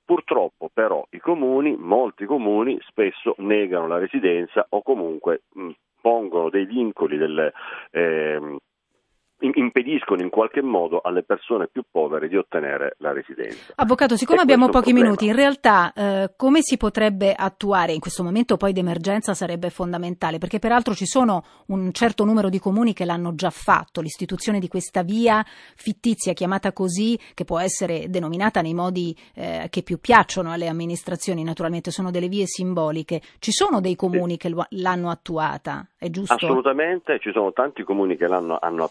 Purtroppo 0.05 0.69
però 0.73 1.05
i 1.11 1.19
comuni, 1.19 1.75
molti 1.77 2.25
comuni, 2.25 2.77
spesso 2.87 3.35
negano 3.37 3.87
la 3.87 3.97
residenza 3.97 4.65
o 4.69 4.81
comunque 4.81 5.43
mh, 5.53 5.69
pongono 6.01 6.49
dei 6.49 6.65
vincoli, 6.65 7.17
delle, 7.17 7.53
ehm, 7.91 8.43
im- 8.49 8.57
impediscono 9.39 10.21
in 10.21 10.29
qualche 10.29 10.61
modo 10.61 11.01
alle 11.01 11.23
persone 11.23 11.67
più 11.67 11.83
povere 11.89 12.27
di 12.27 12.37
ottenere 12.37 12.95
la 12.99 13.11
residenza. 13.11 13.73
Avvocato, 13.75 14.15
siccome 14.15 14.39
E 14.39 14.41
abbiamo 14.41 14.69
pochi 14.69 14.93
minuti, 14.93 15.25
in 15.25 15.35
realtà 15.35 15.91
eh, 15.93 16.33
come 16.35 16.61
si 16.61 16.77
potrebbe 16.77 17.33
attuare 17.33 17.93
in 17.93 17.99
questo 17.99 18.23
momento 18.23 18.57
poi 18.57 18.73
d'emergenza 18.73 19.33
sarebbe 19.33 19.69
fondamentale, 19.69 20.37
perché 20.37 20.59
peraltro 20.59 20.93
ci 20.93 21.05
sono 21.05 21.43
un 21.67 21.91
certo 21.91 22.23
numero 22.23 22.49
di 22.49 22.59
comuni 22.59 22.93
che 22.93 23.05
l'hanno 23.05 23.35
già 23.35 23.49
fatto, 23.49 24.01
l'istituzione 24.01 24.59
di 24.59 24.67
questa 24.67 25.03
via 25.03 25.43
fittizia 25.75 26.33
chiamata 26.33 26.71
così, 26.71 27.19
che 27.33 27.43
può 27.43 27.59
essere 27.59 28.09
denominata 28.09 28.61
nei 28.61 28.73
modi 28.73 29.15
eh, 29.35 29.67
che 29.69 29.83
più 29.83 29.99
piacciono 29.99 30.51
alle 30.51 30.67
amministrazioni, 30.67 31.43
naturalmente 31.43 31.91
sono 31.91 32.11
delle 32.11 32.27
vie 32.27 32.45
simboliche. 32.45 33.21
Ci 33.39 33.51
sono 33.51 33.81
dei 33.81 33.95
comuni 33.95 34.37
che 34.37 34.49
lo- 34.49 34.65
l'hanno 34.69 35.09
attuata, 35.09 35.87
è 35.97 36.09
giusto? 36.09 36.33
Assolutamente, 36.33 37.19
ci 37.19 37.31
sono 37.31 37.51
tanti 37.51 37.83
comuni 37.83 38.15
che 38.15 38.27
l'hanno, 38.27 38.57
hanno 38.61 38.83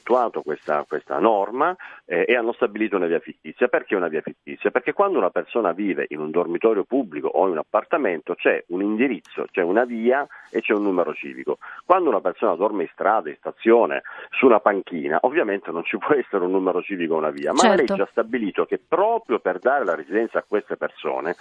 questa, 0.43 0.85
questa 0.87 1.19
norma 1.19 1.75
eh, 2.05 2.25
e 2.27 2.35
hanno 2.37 2.53
stabilito 2.53 2.97
una 2.97 3.07
via 3.07 3.21
fittizia. 3.21 3.69
Perché 3.69 3.95
una 3.95 4.09
via 4.09 4.21
fittizia? 4.21 4.71
Perché 4.71 4.93
quando 4.93 5.19
una 5.19 5.31
persona 5.31 5.73
vive 5.73 6.07
in 6.09 6.21
un 6.21 6.31
dormitorio 6.31 6.85
pubblico 6.85 7.29
o 7.29 7.47
in 7.47 7.53
un 7.53 7.59
appartamento 7.59 8.35
c'è 8.35 8.65
un 8.69 8.83
indirizzo, 8.83 9.47
c'è 9.51 9.63
una 9.63 9.85
via 9.85 10.27
e 10.51 10.61
c'è 10.61 10.73
un 10.73 10.83
numero 10.83 11.15
civico. 11.15 11.59
Quando 11.85 12.09
una 12.09 12.21
persona 12.21 12.55
dorme 12.55 12.83
in 12.83 12.89
strada, 12.93 13.29
in 13.29 13.37
stazione, 13.37 14.03
su 14.31 14.47
una 14.47 14.61
panchina, 14.61 15.19
ovviamente 15.23 15.71
non 15.71 15.85
ci 15.85 15.97
può 15.99 16.15
essere 16.15 16.45
un 16.45 16.51
numero 16.51 16.83
civico 16.83 17.15
o 17.15 17.19
una 17.19 17.31
via, 17.31 17.53
ma 17.53 17.63
la 17.63 17.77
Certo. 17.77 17.93
legge 17.93 18.03
ha 18.03 18.09
stabilito 18.11 18.65
che 18.67 18.79
proprio 18.79 19.39
per 19.39 19.59
dare 19.59 19.85
la 19.85 19.95
residenza 19.95 20.39
a 20.39 20.45
queste 20.47 20.77
persone 20.77 21.37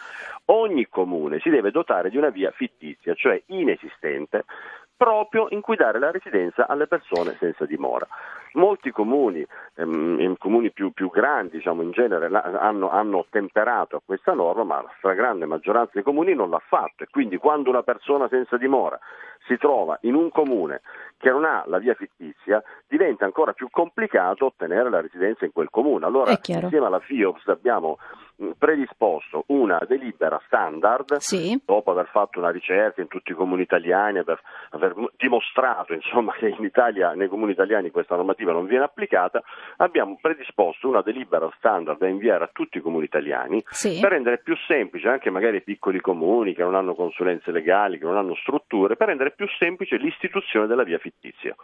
ogni 0.46 0.88
comune 0.88 1.40
si 1.40 1.50
deve 1.50 1.72
dotare 1.72 2.10
di 2.10 2.18
una 2.18 2.30
via 2.30 2.52
fittizia, 2.52 3.14
cioè 3.14 3.42
inesistente, 3.48 4.46
proprio 5.02 5.48
in 5.50 5.62
cui 5.62 5.76
dare 5.76 5.98
la 5.98 6.12
residenza 6.12 6.68
alle 6.68 6.86
persone 6.86 7.36
senza 7.40 7.66
dimora. 7.66 8.08
Molti 8.54 8.92
comuni, 8.92 9.44
ehm, 9.78 10.36
comuni 10.38 10.70
più, 10.72 10.92
più 10.92 11.10
grandi 11.10 11.58
diciamo, 11.58 11.82
in 11.82 11.90
genere, 11.90 12.28
hanno, 12.28 12.92
hanno 12.92 13.18
ottemperato 13.18 13.96
a 13.96 14.02
questa 14.06 14.34
norma, 14.34 14.64
ma 14.64 14.82
la 14.84 14.94
stragrande 14.98 15.48
maggioranza 15.48 15.94
dei 15.96 16.04
comuni 16.04 16.36
non 16.36 16.52
l'ha 16.52 16.62
fatto 16.64 17.02
e 17.02 17.08
quindi 17.10 17.38
quando 17.38 17.72
una 17.72 17.82
persona 17.82 18.28
senza 18.28 18.58
dimora 18.58 19.00
si 19.48 19.58
trova 19.58 19.98
in 20.02 20.14
un 20.14 20.30
comune 20.30 20.82
che 21.18 21.32
non 21.32 21.46
ha 21.46 21.64
la 21.66 21.80
via 21.80 21.96
fittizia, 21.96 22.62
diventa 22.88 23.26
ancora 23.26 23.54
più 23.54 23.70
complicato 23.72 24.46
ottenere 24.46 24.92
la 24.92 25.02
residenza 25.02 25.46
in 25.46 25.52
quel 25.52 25.70
comune. 25.72 26.06
Allora, 26.06 26.30
insieme 26.64 26.86
alla 26.86 27.00
FIOPS 27.00 27.48
abbiamo 27.48 27.98
predisposto 28.58 29.44
una 29.48 29.80
delibera 29.88 30.42
standard 30.46 31.18
Sì. 31.18 31.62
dopo 31.64 31.92
aver 31.92 32.08
fatto 32.08 32.40
una 32.40 32.50
ricerca 32.50 33.02
in 33.02 33.08
tutti 33.08 33.32
i 33.32 33.36
comuni 33.36 33.62
italiani, 33.62 34.18
aver, 34.18 34.42
aver 34.72 34.91
dimostrato 35.18 35.94
insomma, 35.94 36.34
che 36.34 36.50
in 36.50 36.64
Italia, 36.64 37.14
nei 37.14 37.28
comuni 37.28 37.52
italiani 37.52 37.92
questa 37.92 38.16
normativa 38.16 38.52
non 38.52 38.66
viene 38.66 38.84
applicata, 38.86 39.42
abbiamo 39.78 40.18
predisposto 40.22 40.88
una 40.88 41.02
delibera 41.02 41.50
standard 41.58 42.00
da 42.00 42.08
inviare 42.08 42.44
a 42.44 42.50
tutti 42.52 42.78
i 42.78 42.82
comuni 42.82 43.06
italiani 43.06 43.64
Sì. 43.70 44.00
per 44.00 44.12
rendere 44.12 44.40
più 44.40 44.56
semplice 44.68 45.08
anche 45.08 45.30
magari 45.30 45.58
i 45.58 45.64
piccoli 45.64 46.00
comuni 46.00 46.54
che 46.54 46.64
non 46.64 46.76
hanno 46.76 46.96
consulenze 46.96 47.52
legali, 47.52 47.98
che 47.98 48.06
non 48.06 48.18
hanno 48.18 48.36
strutture, 48.36 48.96
per 48.96 49.08
rendere 49.08 49.32
più 49.32 49.48
semplice 49.58 49.98
l'istituzione 49.98 50.68
della 50.68 50.84
via 50.84 50.98
fittizia. 50.98 51.56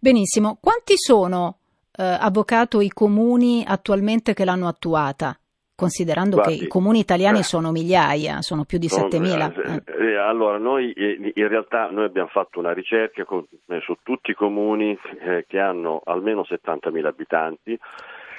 Benissimo. 0.00 0.58
Quanti 0.60 0.94
sono, 0.96 1.58
eh, 1.96 2.02
avvocato, 2.02 2.80
i 2.80 2.88
comuni 2.88 3.64
attualmente 3.66 4.34
che 4.34 4.44
l'hanno 4.44 4.68
attuata? 4.68 5.36
Considerando 5.76 6.36
Guardi, 6.36 6.58
che 6.58 6.64
i 6.64 6.68
comuni 6.68 7.00
italiani 7.00 7.40
eh, 7.40 7.42
sono 7.42 7.72
migliaia, 7.72 8.42
sono 8.42 8.64
più 8.64 8.78
di 8.78 8.88
Non- 8.90 9.08
7.000. 9.10 9.52
eh, 9.54 9.82
Eh. 9.86 10.06
eh, 10.12 10.16
allora, 10.16 10.56
noi 10.58 10.92
eh, 10.92 11.32
in 11.34 11.48
realtà 11.48 11.88
noi 11.90 12.04
abbiamo 12.04 12.28
fatto 12.28 12.60
una 12.60 12.72
ricerca 12.72 13.24
con- 13.24 13.44
eh, 13.66 13.80
su 13.80 13.96
tutti 14.04 14.30
i 14.30 14.34
comuni 14.34 14.96
eh, 15.20 15.44
che 15.48 15.58
hanno 15.58 16.00
almeno 16.04 16.44
70.000 16.44 17.08
abitanti 17.08 17.76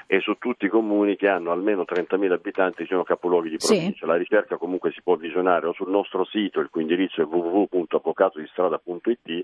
e 0.08 0.20
su 0.20 0.36
tutti 0.38 0.66
i 0.66 0.70
comuni 0.70 1.16
che 1.16 1.28
hanno 1.28 1.52
almeno 1.52 1.82
30.000 1.84 2.32
abitanti 2.32 2.86
sono 2.86 3.04
capoluoghi 3.04 3.50
di 3.50 3.56
Sì. 3.60 3.74
provincia. 3.76 4.06
La 4.06 4.16
ricerca 4.18 4.58
comunque 4.58 4.92
si 4.92 5.02
può 5.02 5.16
visionare 5.16 5.66
o 5.68 5.74
sul 5.74 5.90
nostro 5.90 6.24
sito, 6.26 6.60
il 6.60 6.70
cui 6.70 6.84
indirizzo 6.84 7.22
è 7.22 7.26
www.avvocatodistrada.it 7.26 9.44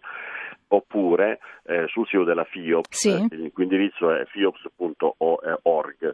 oppure 0.70 1.40
eh, 1.66 1.86
sul 1.88 2.08
sito 2.08 2.24
della 2.24 2.44
FIOPS, 2.46 2.98
Sì. 2.98 3.10
eh, 3.10 3.28
il 3.36 3.52
cui 3.54 3.64
indirizzo 3.64 4.12
è 4.14 4.24
fiops.org. 4.26 6.14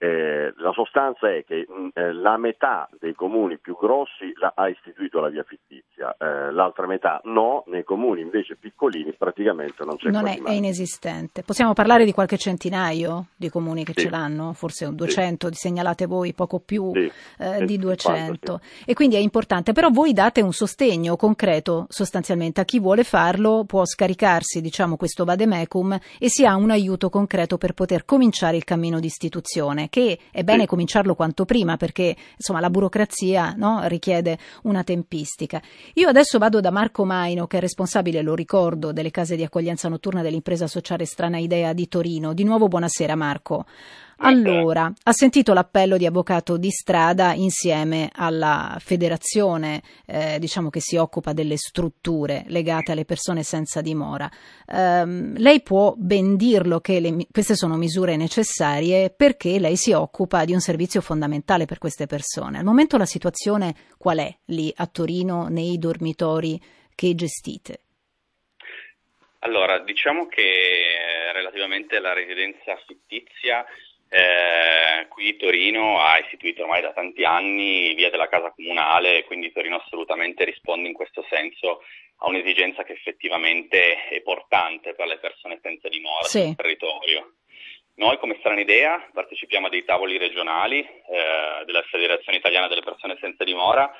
Eh, 0.00 0.52
la 0.58 0.70
sostanza 0.72 1.28
è 1.28 1.42
che 1.44 1.66
mh, 1.68 1.88
eh, 1.92 2.12
la 2.12 2.36
metà 2.36 2.88
dei 3.00 3.14
comuni 3.14 3.58
più 3.58 3.76
grossi 3.76 4.32
la- 4.36 4.52
ha 4.54 4.68
istituito 4.68 5.18
la 5.20 5.28
via 5.28 5.42
fittizia, 5.42 6.14
eh, 6.16 6.52
l'altra 6.52 6.86
metà 6.86 7.20
no, 7.24 7.64
nei 7.66 7.82
comuni 7.82 8.20
invece 8.20 8.54
piccolini 8.56 9.12
praticamente 9.14 9.84
non 9.84 9.96
c'è 9.96 10.10
Non 10.10 10.28
è, 10.28 10.40
è 10.40 10.52
inesistente. 10.52 11.42
Possiamo 11.42 11.72
parlare 11.72 12.04
di 12.04 12.12
qualche 12.12 12.36
centinaio 12.38 13.26
di 13.36 13.48
comuni 13.50 13.82
che 13.92 14.00
Sì. 14.00 14.06
ce 14.06 14.10
l'hanno? 14.10 14.52
Forse 14.52 14.84
un 14.84 14.94
200, 14.94 15.48
segnalate 15.52 16.06
voi 16.06 16.32
poco 16.34 16.58
più 16.60 16.90
Sì, 16.94 17.10
eh, 17.38 17.64
di 17.64 17.78
150, 17.78 17.82
200. 18.52 18.60
E 18.84 18.94
quindi 18.94 19.16
è 19.16 19.18
importante, 19.18 19.72
però 19.72 19.90
voi 19.90 20.12
date 20.12 20.40
un 20.40 20.52
sostegno 20.52 21.16
concreto 21.16 21.86
sostanzialmente 21.88 22.60
a 22.60 22.64
chi 22.64 22.78
vuole 22.80 23.04
farlo, 23.04 23.64
può 23.64 23.84
scaricarsi 23.84 24.60
diciamo 24.60 24.96
questo 24.96 25.24
vademecum 25.24 25.98
e 26.18 26.28
si 26.28 26.44
ha 26.44 26.54
un 26.56 26.70
aiuto 26.70 27.08
concreto 27.10 27.58
per 27.58 27.72
poter 27.74 28.04
cominciare 28.04 28.56
il 28.56 28.64
cammino 28.64 29.00
di 29.00 29.06
istituzione, 29.06 29.88
che 29.88 30.18
è 30.30 30.42
bene 30.42 30.62
Sì. 30.62 30.66
cominciarlo 30.66 31.14
quanto 31.14 31.44
prima 31.44 31.76
perché 31.76 32.16
insomma 32.36 32.60
la 32.60 32.70
burocrazia 32.70 33.54
no, 33.56 33.80
richiede 33.84 34.38
una 34.62 34.84
tempistica. 34.84 35.60
Io 35.94 36.08
adesso 36.08 36.38
vado 36.38 36.60
da 36.60 36.70
Marco 36.70 37.04
Maino, 37.04 37.46
che 37.46 37.58
è 37.58 37.60
responsabile, 37.60 38.22
lo 38.22 38.34
ricordo, 38.34 38.92
delle 38.92 39.10
case 39.10 39.36
di 39.36 39.42
accoglienza 39.44 39.88
notturna 39.88 40.22
dell'impresa 40.22 40.66
sociale 40.66 41.04
Strana 41.04 41.38
Idea 41.38 41.72
di 41.72 41.88
Torino. 41.88 42.32
Di 42.34 42.44
nuovo 42.44 42.68
buonasera 42.68 43.14
Marco. 43.14 43.64
Allora, 44.20 44.92
ha 45.04 45.12
sentito 45.12 45.52
l'appello 45.52 45.96
di 45.96 46.04
avvocato 46.04 46.56
di 46.56 46.70
strada 46.70 47.34
insieme 47.34 48.10
alla 48.12 48.76
federazione, 48.80 49.80
eh, 50.06 50.38
diciamo 50.40 50.70
che 50.70 50.80
si 50.80 50.96
occupa 50.96 51.32
delle 51.32 51.56
strutture 51.56 52.44
legate 52.48 52.90
alle 52.90 53.04
persone 53.04 53.44
senza 53.44 53.80
dimora. 53.80 54.28
Um, 54.66 55.34
lei 55.36 55.62
può 55.62 55.94
ben 55.96 56.34
dirlo 56.36 56.80
che 56.80 56.98
le, 56.98 57.28
queste 57.30 57.54
sono 57.54 57.76
misure 57.76 58.16
necessarie 58.16 59.10
perché 59.10 59.60
lei 59.60 59.76
si 59.76 59.92
occupa 59.92 60.44
di 60.44 60.52
un 60.52 60.60
servizio 60.60 61.00
fondamentale 61.00 61.64
per 61.64 61.78
queste 61.78 62.06
persone. 62.06 62.58
Al 62.58 62.64
momento 62.64 62.96
la 62.96 63.06
situazione 63.06 63.74
qual 63.98 64.18
è 64.18 64.36
lì 64.46 64.72
a 64.74 64.86
Torino 64.86 65.46
nei 65.46 65.78
dormitori 65.78 66.60
che 66.96 67.14
gestite? 67.14 67.82
Allora, 69.40 69.78
diciamo 69.78 70.26
che 70.26 70.42
eh, 70.42 71.32
relativamente 71.32 71.96
alla 71.96 72.12
residenza 72.12 72.76
fittizia 72.86 73.64
eh, 74.10 75.06
qui 75.08 75.36
Torino 75.36 76.00
ha 76.00 76.18
istituito 76.18 76.62
ormai 76.62 76.80
da 76.80 76.92
tanti 76.92 77.24
anni 77.24 77.94
via 77.94 78.10
della 78.10 78.28
casa 78.28 78.52
comunale, 78.54 79.24
quindi 79.24 79.52
Torino 79.52 79.76
assolutamente 79.76 80.44
risponde 80.44 80.88
in 80.88 80.94
questo 80.94 81.24
senso 81.28 81.82
a 82.20 82.28
un'esigenza 82.28 82.82
che 82.82 82.94
effettivamente 82.94 84.08
è 84.08 84.20
portante 84.22 84.94
per 84.94 85.06
le 85.06 85.18
persone 85.18 85.60
senza 85.62 85.88
dimora 85.88 86.24
sì. 86.24 86.40
sul 86.40 86.56
territorio. 86.56 87.34
Noi 87.96 88.16
come 88.18 88.36
Strana 88.38 88.60
Idea 88.60 89.08
partecipiamo 89.12 89.66
a 89.66 89.70
dei 89.70 89.84
tavoli 89.84 90.18
regionali 90.18 90.80
eh, 90.80 91.64
della 91.64 91.82
Federazione 91.82 92.38
Italiana 92.38 92.68
delle 92.68 92.82
Persone 92.82 93.18
Senza 93.20 93.44
Dimora 93.44 93.92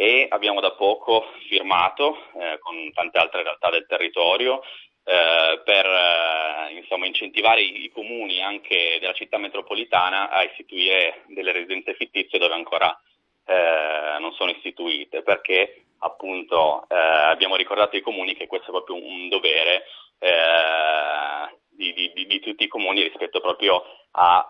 e 0.00 0.28
abbiamo 0.30 0.60
da 0.60 0.72
poco 0.72 1.26
firmato 1.46 2.16
eh, 2.40 2.58
con 2.60 2.90
tante 2.94 3.18
altre 3.18 3.42
realtà 3.42 3.68
del 3.68 3.84
territorio 3.86 4.62
eh, 5.04 5.60
per 5.62 5.84
eh, 5.84 6.72
insomma, 6.72 7.04
incentivare 7.04 7.60
i, 7.60 7.84
i, 7.84 7.90
comuni 7.90 8.40
anche 8.40 8.96
della 8.98 9.12
città 9.12 9.36
metropolitana 9.36 10.30
a 10.30 10.42
istituire 10.42 11.24
delle 11.26 11.52
residenze 11.52 11.92
fittizie 11.92 12.38
dove 12.38 12.54
ancora 12.54 12.98
eh, 13.44 14.16
non 14.20 14.32
sono 14.32 14.52
istituite, 14.52 15.22
perché 15.22 15.84
appunto 15.98 16.86
eh, 16.88 16.96
abbiamo 16.96 17.56
ricordato 17.56 17.94
ai 17.94 18.00
comuni 18.00 18.34
che 18.34 18.46
questo 18.46 18.68
è 18.68 18.70
proprio 18.70 18.96
un 18.96 19.28
dovere 19.28 19.84
eh, 20.18 21.58
di, 21.70 21.92
di, 21.92 22.26
di, 22.26 22.40
tutti 22.40 22.64
i 22.64 22.68
comuni 22.68 23.02
rispetto 23.02 23.40
proprio 23.40 23.82
a 24.12 24.46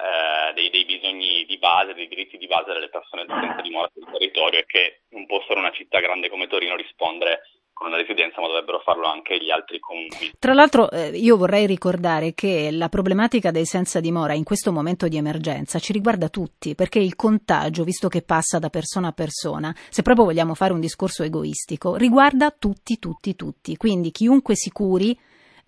dei, 0.55 0.71
dei, 0.71 0.85
bisogni 0.85 1.45
di 1.47 1.59
base, 1.59 1.95
dei 1.95 2.09
diritti 2.09 2.39
di 2.39 2.47
base 2.47 2.73
delle 2.73 2.89
persone 2.89 3.27
senza 3.29 3.61
dimora 3.61 3.91
sul 3.93 4.11
territorio 4.11 4.61
e 4.61 4.67
che 4.67 5.03
non 5.11 5.27
può 5.27 5.43
solo 5.47 5.61
una 5.61 5.73
città 5.73 6.01
grande 6.01 6.29
come 6.29 6.47
Torino 6.47 6.77
rispondere 6.77 7.43
con 7.81 7.89
una 7.89 7.97
residenza, 7.97 8.43
ma 8.43 8.47
dovrebbero 8.47 8.81
farlo 8.81 9.07
anche 9.07 9.39
gli 9.43 9.51
altri 9.51 9.79
comuni. 9.79 10.33
Tra 10.39 10.53
l'altro 10.53 10.91
eh, 10.91 11.17
io 11.17 11.39
vorrei 11.39 11.65
ricordare 11.65 12.35
che 12.35 12.69
la 12.71 12.91
problematica 12.91 13.51
dei 13.51 13.65
senza 13.65 14.01
dimora 14.01 14.35
in 14.35 14.45
questo 14.45 14.71
momento 14.71 15.09
di 15.09 15.17
emergenza 15.17 15.79
ci 15.79 15.95
riguarda 15.95 16.29
tutti, 16.29 16.75
perché 16.75 16.99
il 16.99 17.17
contagio, 17.17 17.83
visto 17.83 18.09
che 18.09 18.21
passa 18.21 18.59
da 18.59 18.69
persona 18.69 19.09
a 19.09 19.13
persona, 19.13 19.75
se 19.89 20.03
proprio 20.03 20.27
vogliamo 20.27 20.55
fare 20.55 20.75
un 20.75 20.81
discorso 20.81 21.23
egoistico, 21.23 21.97
riguarda 21.97 22.51
tutti, 22.51 22.99
tutti, 22.99 23.35
tutti. 23.35 23.77
Quindi 23.77 24.11
chiunque 24.11 24.57
si 24.57 24.71
curi 24.71 25.19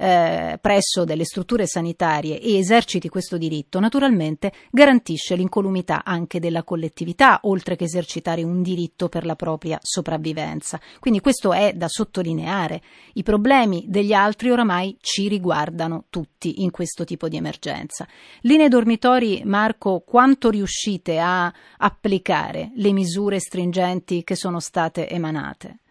eh, 0.02 0.58
presso 0.60 1.04
delle 1.04 1.24
strutture 1.24 1.64
sanitarie 1.64 2.40
e 2.40 2.58
eserciti 2.58 3.08
questo 3.08 3.38
diritto, 3.38 3.78
naturalmente 3.78 4.52
garantisce 4.72 5.36
l'incolumità 5.36 6.02
anche 6.02 6.40
della 6.40 6.64
collettività, 6.64 7.38
oltre 7.42 7.76
che 7.76 7.84
esercitare 7.84 8.42
un 8.42 8.62
diritto 8.62 9.08
per 9.08 9.24
la 9.24 9.36
propria 9.36 9.78
sopravvivenza. 9.80 10.80
Quindi 10.98 11.20
questo 11.20 11.52
è 11.52 11.74
da 11.74 11.86
sottolineare. 11.86 12.82
I 13.12 13.22
problemi 13.22 13.84
degli 13.86 14.12
altri 14.12 14.50
oramai 14.50 14.96
ci 15.00 15.28
riguardano 15.28 16.06
tutti 16.10 16.62
in 16.62 16.72
questo 16.72 17.04
tipo 17.04 17.28
di 17.28 17.36
emergenza. 17.36 18.04
Linee 18.40 18.68
dormitori, 18.68 19.42
Marco, 19.44 20.02
quanto 20.04 20.50
riuscite 20.50 21.20
a 21.20 21.52
applicare 21.78 22.72
le 22.74 22.90
misure 22.90 23.38
stringenti 23.38 24.24
che 24.24 24.34
sono 24.34 24.58
state 24.58 25.08
emanate? 25.08 25.81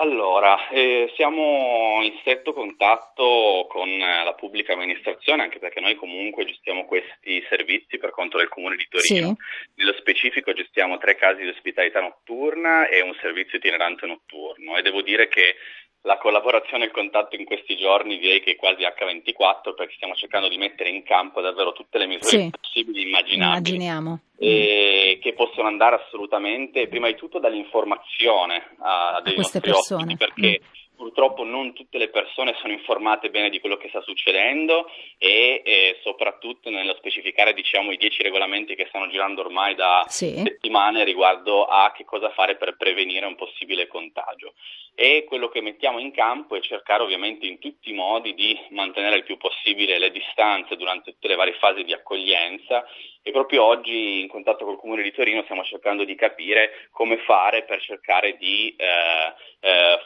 Allora, 0.00 0.68
eh, 0.68 1.10
siamo 1.16 1.98
in 2.02 2.12
stretto 2.20 2.52
contatto 2.52 3.66
con 3.68 3.88
eh, 3.88 4.22
la 4.22 4.34
pubblica 4.34 4.72
amministrazione, 4.72 5.42
anche 5.42 5.58
perché 5.58 5.80
noi 5.80 5.96
comunque 5.96 6.44
gestiamo 6.44 6.84
questi 6.84 7.44
servizi 7.48 7.98
per 7.98 8.10
conto 8.10 8.38
del 8.38 8.48
Comune 8.48 8.76
di 8.76 8.86
Torino. 8.88 9.34
Sì. 9.36 9.72
Nello 9.74 9.94
specifico 9.94 10.52
gestiamo 10.52 10.98
tre 10.98 11.16
casi 11.16 11.42
di 11.42 11.48
ospitalità 11.48 12.00
notturna 12.00 12.86
e 12.86 13.00
un 13.00 13.12
servizio 13.20 13.58
itinerante 13.58 14.06
notturno 14.06 14.76
e 14.76 14.82
devo 14.82 15.02
dire 15.02 15.26
che 15.26 15.56
la 16.02 16.18
collaborazione 16.18 16.84
e 16.84 16.86
il 16.86 16.92
contatto 16.92 17.36
in 17.36 17.44
questi 17.44 17.76
giorni 17.76 18.18
direi 18.18 18.40
che 18.40 18.52
è 18.52 18.56
quasi 18.56 18.82
H24 18.82 19.74
perché 19.76 19.94
stiamo 19.96 20.14
cercando 20.14 20.48
di 20.48 20.56
mettere 20.56 20.90
in 20.90 21.02
campo 21.02 21.40
davvero 21.40 21.72
tutte 21.72 21.98
le 21.98 22.06
misure 22.06 22.28
sì. 22.28 22.50
possibili 22.50 23.02
e 23.02 23.06
immaginabili. 23.08 23.74
Immaginiamo. 23.74 24.20
E 24.38 25.18
che 25.20 25.34
possono 25.34 25.66
andare 25.66 25.96
assolutamente, 25.96 26.86
prima 26.88 27.08
di 27.08 27.16
tutto, 27.16 27.40
dall'informazione 27.40 28.76
a, 28.78 29.16
a 29.16 29.20
dei 29.22 29.34
a 29.34 29.36
nostri 29.36 29.60
persone. 29.60 30.02
ospiti 30.02 30.16
perché 30.16 30.60
mm 30.62 30.76
purtroppo 30.98 31.44
non 31.44 31.72
tutte 31.72 31.96
le 31.96 32.08
persone 32.08 32.56
sono 32.60 32.72
informate 32.72 33.30
bene 33.30 33.48
di 33.48 33.60
quello 33.60 33.76
che 33.76 33.88
sta 33.88 34.02
succedendo 34.02 34.90
e, 35.16 35.62
e 35.64 36.00
soprattutto 36.02 36.70
nello 36.70 36.94
specificare 36.96 37.54
diciamo, 37.54 37.92
i 37.92 37.96
dieci 37.96 38.20
regolamenti 38.22 38.74
che 38.74 38.86
stanno 38.88 39.08
girando 39.08 39.42
ormai 39.42 39.76
da 39.76 40.04
sì. 40.08 40.34
settimane 40.44 41.04
riguardo 41.04 41.64
a 41.64 41.92
che 41.96 42.04
cosa 42.04 42.30
fare 42.30 42.56
per 42.56 42.76
prevenire 42.76 43.26
un 43.26 43.36
possibile 43.36 43.86
contagio. 43.86 44.54
E 44.96 45.24
quello 45.28 45.48
che 45.48 45.62
mettiamo 45.62 46.00
in 46.00 46.10
campo 46.10 46.56
è 46.56 46.60
cercare 46.60 47.04
ovviamente 47.04 47.46
in 47.46 47.60
tutti 47.60 47.90
i 47.90 47.94
modi 47.94 48.34
di 48.34 48.58
mantenere 48.70 49.18
il 49.18 49.24
più 49.24 49.36
possibile 49.36 49.98
le 49.98 50.10
distanze 50.10 50.74
durante 50.74 51.12
tutte 51.12 51.28
le 51.28 51.36
varie 51.36 51.54
fasi 51.54 51.84
di 51.84 51.92
accoglienza 51.92 52.84
e 53.22 53.30
proprio 53.30 53.62
oggi 53.62 54.20
in 54.20 54.28
contatto 54.28 54.64
col 54.64 54.78
Comune 54.78 55.02
di 55.02 55.12
Torino 55.12 55.42
stiamo 55.44 55.62
cercando 55.62 56.04
di 56.04 56.16
capire 56.16 56.88
come 56.90 57.18
fare 57.18 57.62
per 57.62 57.80
cercare 57.80 58.36
di 58.36 58.74
eh, 58.76 59.34
eh, 59.60 59.98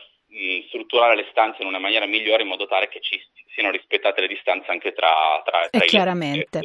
strutturare 0.68 1.16
le 1.16 1.26
stanze 1.30 1.62
in 1.62 1.68
una 1.68 1.78
maniera 1.78 2.06
migliore 2.06 2.42
in 2.42 2.48
modo 2.48 2.66
tale 2.66 2.88
che 2.88 3.00
ci 3.00 3.20
siano 3.54 3.70
rispettate 3.70 4.20
le 4.22 4.28
distanze 4.28 4.70
anche 4.70 4.92
tra, 4.92 5.42
tra, 5.44 5.68
tra 5.70 5.80
e 5.80 5.84
i 5.84 5.88
chiaramente. 5.88 6.60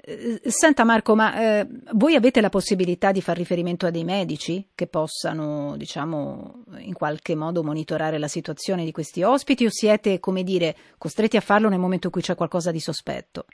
Eh, 0.00 0.40
senta 0.44 0.84
Marco, 0.84 1.14
ma 1.14 1.58
eh, 1.58 1.66
voi 1.92 2.14
avete 2.14 2.40
la 2.40 2.48
possibilità 2.48 3.12
di 3.12 3.20
far 3.20 3.36
riferimento 3.36 3.86
a 3.86 3.90
dei 3.90 4.04
medici 4.04 4.70
che 4.74 4.86
possano, 4.86 5.76
diciamo, 5.76 6.64
in 6.78 6.94
qualche 6.94 7.34
modo 7.34 7.62
monitorare 7.62 8.18
la 8.18 8.28
situazione 8.28 8.84
di 8.84 8.92
questi 8.92 9.22
ospiti 9.22 9.66
o 9.66 9.70
siete, 9.70 10.20
come 10.20 10.44
dire, 10.44 10.74
costretti 10.96 11.36
a 11.36 11.42
farlo 11.42 11.68
nel 11.68 11.78
momento 11.78 12.06
in 12.06 12.12
cui 12.12 12.22
c'è 12.22 12.36
qualcosa 12.36 12.70
di 12.70 12.80
sospetto? 12.80 13.44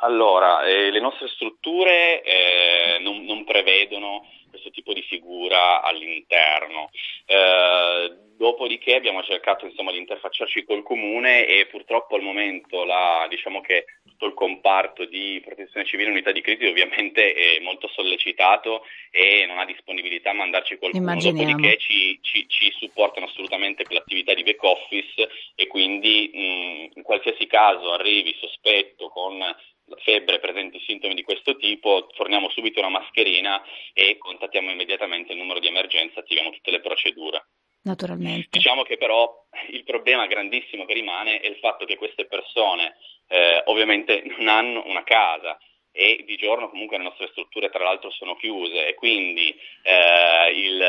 Allora, 0.00 0.64
eh, 0.64 0.90
le 0.90 1.00
nostre 1.00 1.28
strutture 1.28 2.22
eh, 2.22 2.98
non, 3.00 3.24
non, 3.24 3.44
prevedono 3.44 4.26
questo 4.62 4.70
tipo 4.70 4.92
di 4.92 5.02
figura 5.02 5.82
all'interno. 5.82 6.90
Eh, 7.26 8.30
dopodiché 8.36 8.94
abbiamo 8.94 9.22
cercato 9.22 9.66
insomma, 9.66 9.92
di 9.92 9.98
interfacciarci 9.98 10.64
col 10.64 10.82
comune 10.82 11.46
e 11.46 11.66
purtroppo 11.66 12.14
al 12.14 12.22
momento 12.22 12.84
la, 12.84 13.26
diciamo 13.28 13.60
che 13.60 13.84
tutto 14.04 14.26
il 14.26 14.34
comparto 14.34 15.04
di 15.04 15.40
protezione 15.44 15.86
civile 15.86 16.08
e 16.08 16.12
unità 16.12 16.32
di 16.32 16.40
crisi 16.40 16.64
ovviamente 16.66 17.34
è 17.34 17.60
molto 17.60 17.88
sollecitato 17.88 18.84
e 19.10 19.44
non 19.46 19.58
ha 19.58 19.64
disponibilità 19.64 20.30
a 20.30 20.34
mandarci 20.34 20.78
qualcuno, 20.78 21.14
dopodiché 21.16 21.76
ci, 21.78 22.18
ci, 22.22 22.46
ci, 22.48 22.72
supportano 22.78 23.26
assolutamente 23.26 23.84
per 23.84 23.92
l'attività 23.92 24.34
di 24.34 24.42
back 24.42 24.62
office 24.62 25.28
e 25.54 25.66
quindi 25.66 26.30
mh, 26.32 26.98
in 26.98 27.02
qualsiasi 27.02 27.46
caso 27.46 27.92
arrivi 27.92 28.36
sospetto 28.40 29.08
con 29.08 29.38
febbre, 29.98 30.40
presenti 30.40 30.80
sintomi 30.86 31.14
di 31.14 31.22
questo 31.22 31.56
tipo, 31.56 32.08
forniamo 32.14 32.48
subito 32.50 32.80
una 32.80 32.88
mascherina 32.88 33.62
e 33.92 34.16
contattiamo 34.18 34.70
immediatamente 34.70 35.32
il 35.32 35.38
numero 35.38 35.60
di 35.60 35.68
emergenza, 35.68 36.20
attiviamo 36.20 36.50
tutte 36.50 36.70
le 36.70 36.80
procedure. 36.80 37.46
Naturalmente. 37.84 38.48
Diciamo 38.50 38.82
che 38.82 38.96
però 38.96 39.46
il 39.70 39.82
problema 39.82 40.26
grandissimo 40.26 40.84
che 40.84 40.94
rimane 40.94 41.40
è 41.40 41.48
il 41.48 41.56
fatto 41.56 41.84
che 41.84 41.96
queste 41.96 42.26
persone 42.26 42.96
eh, 43.28 43.62
ovviamente 43.66 44.22
non 44.24 44.48
hanno 44.48 44.84
una 44.86 45.02
casa, 45.02 45.58
e 45.92 46.22
di 46.26 46.36
giorno 46.36 46.70
comunque 46.70 46.96
le 46.96 47.04
nostre 47.04 47.28
strutture 47.28 47.68
tra 47.68 47.84
l'altro 47.84 48.10
sono 48.10 48.34
chiuse. 48.36 48.88
E 48.88 48.94
quindi 48.94 49.54
eh, 49.82 50.50
il, 50.52 50.84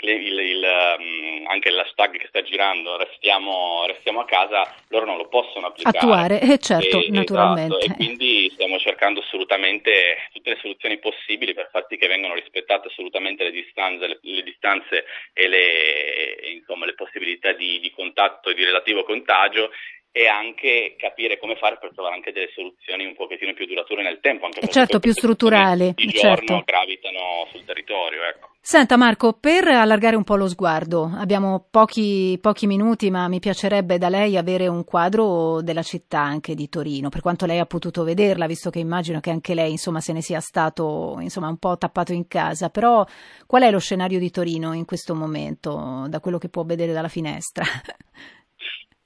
il, 0.00 0.38
il, 0.38 0.66
mm, 1.00 1.46
anche 1.46 1.70
l'hashtag 1.70 2.18
che 2.18 2.26
sta 2.28 2.42
girando 2.42 2.96
restiamo, 2.96 3.86
restiamo, 3.86 4.20
a 4.20 4.24
casa 4.24 4.74
loro 4.88 5.06
non 5.06 5.16
lo 5.16 5.28
possono 5.28 5.68
applicare. 5.68 5.98
Attuare, 5.98 6.40
eh, 6.40 6.58
certo, 6.58 7.00
e, 7.00 7.10
naturalmente. 7.10 7.76
esatto, 7.76 7.92
e 7.92 7.96
quindi 7.96 8.50
stiamo 8.52 8.78
cercando 8.78 9.20
assolutamente 9.20 10.28
tutte 10.32 10.50
le 10.50 10.58
soluzioni 10.60 10.98
possibili 10.98 11.54
per 11.54 11.68
far 11.70 11.86
sì 11.88 11.96
che 11.96 12.08
vengano 12.08 12.34
rispettate 12.34 12.88
assolutamente 12.88 13.44
le 13.44 13.52
distanze, 13.52 14.06
le, 14.08 14.18
le 14.22 14.42
distanze 14.42 15.04
e 15.32 15.48
le, 15.48 16.52
insomma, 16.54 16.84
le 16.86 16.94
possibilità 16.94 17.52
di, 17.52 17.78
di 17.78 17.90
contatto 17.92 18.50
e 18.50 18.54
di 18.54 18.64
relativo 18.64 19.04
contagio 19.04 19.70
e 20.12 20.28
anche 20.28 20.94
capire 20.98 21.38
come 21.38 21.56
fare 21.56 21.78
per 21.80 21.90
trovare 21.94 22.16
anche 22.16 22.32
delle 22.32 22.50
soluzioni 22.54 23.06
un 23.06 23.14
pochettino 23.14 23.54
più 23.54 23.64
durature 23.64 24.02
nel 24.02 24.20
tempo, 24.20 24.44
anche 24.44 24.68
certo, 24.68 25.00
più 25.00 25.12
strutturali, 25.12 25.94
di 25.96 26.12
certo. 26.12 26.44
giorno 26.44 26.62
gravitano 26.66 27.48
sul 27.50 27.64
territorio, 27.64 28.22
ecco. 28.22 28.50
Senta 28.60 28.96
Marco, 28.96 29.32
per 29.32 29.66
allargare 29.66 30.14
un 30.14 30.22
po' 30.22 30.36
lo 30.36 30.46
sguardo, 30.46 31.10
abbiamo 31.16 31.66
pochi, 31.68 32.38
pochi, 32.40 32.66
minuti, 32.66 33.10
ma 33.10 33.26
mi 33.26 33.40
piacerebbe 33.40 33.96
da 33.96 34.10
lei 34.10 34.36
avere 34.36 34.68
un 34.68 34.84
quadro 34.84 35.62
della 35.62 35.82
città 35.82 36.20
anche 36.20 36.54
di 36.54 36.68
Torino, 36.68 37.08
per 37.08 37.22
quanto 37.22 37.46
lei 37.46 37.58
ha 37.58 37.66
potuto 37.66 38.04
vederla, 38.04 38.46
visto 38.46 38.68
che 38.68 38.78
immagino 38.78 39.18
che 39.18 39.30
anche 39.30 39.54
lei 39.54 39.70
insomma, 39.72 40.00
se 40.00 40.12
ne 40.12 40.20
sia 40.20 40.40
stato 40.40 41.16
insomma, 41.20 41.48
un 41.48 41.56
po' 41.56 41.76
tappato 41.78 42.12
in 42.12 42.28
casa. 42.28 42.68
Però 42.68 43.04
qual 43.46 43.62
è 43.62 43.70
lo 43.70 43.80
scenario 43.80 44.18
di 44.18 44.30
Torino 44.30 44.74
in 44.74 44.84
questo 44.84 45.14
momento, 45.14 46.04
da 46.08 46.20
quello 46.20 46.38
che 46.38 46.50
può 46.50 46.62
vedere 46.62 46.92
dalla 46.92 47.08
finestra? 47.08 47.64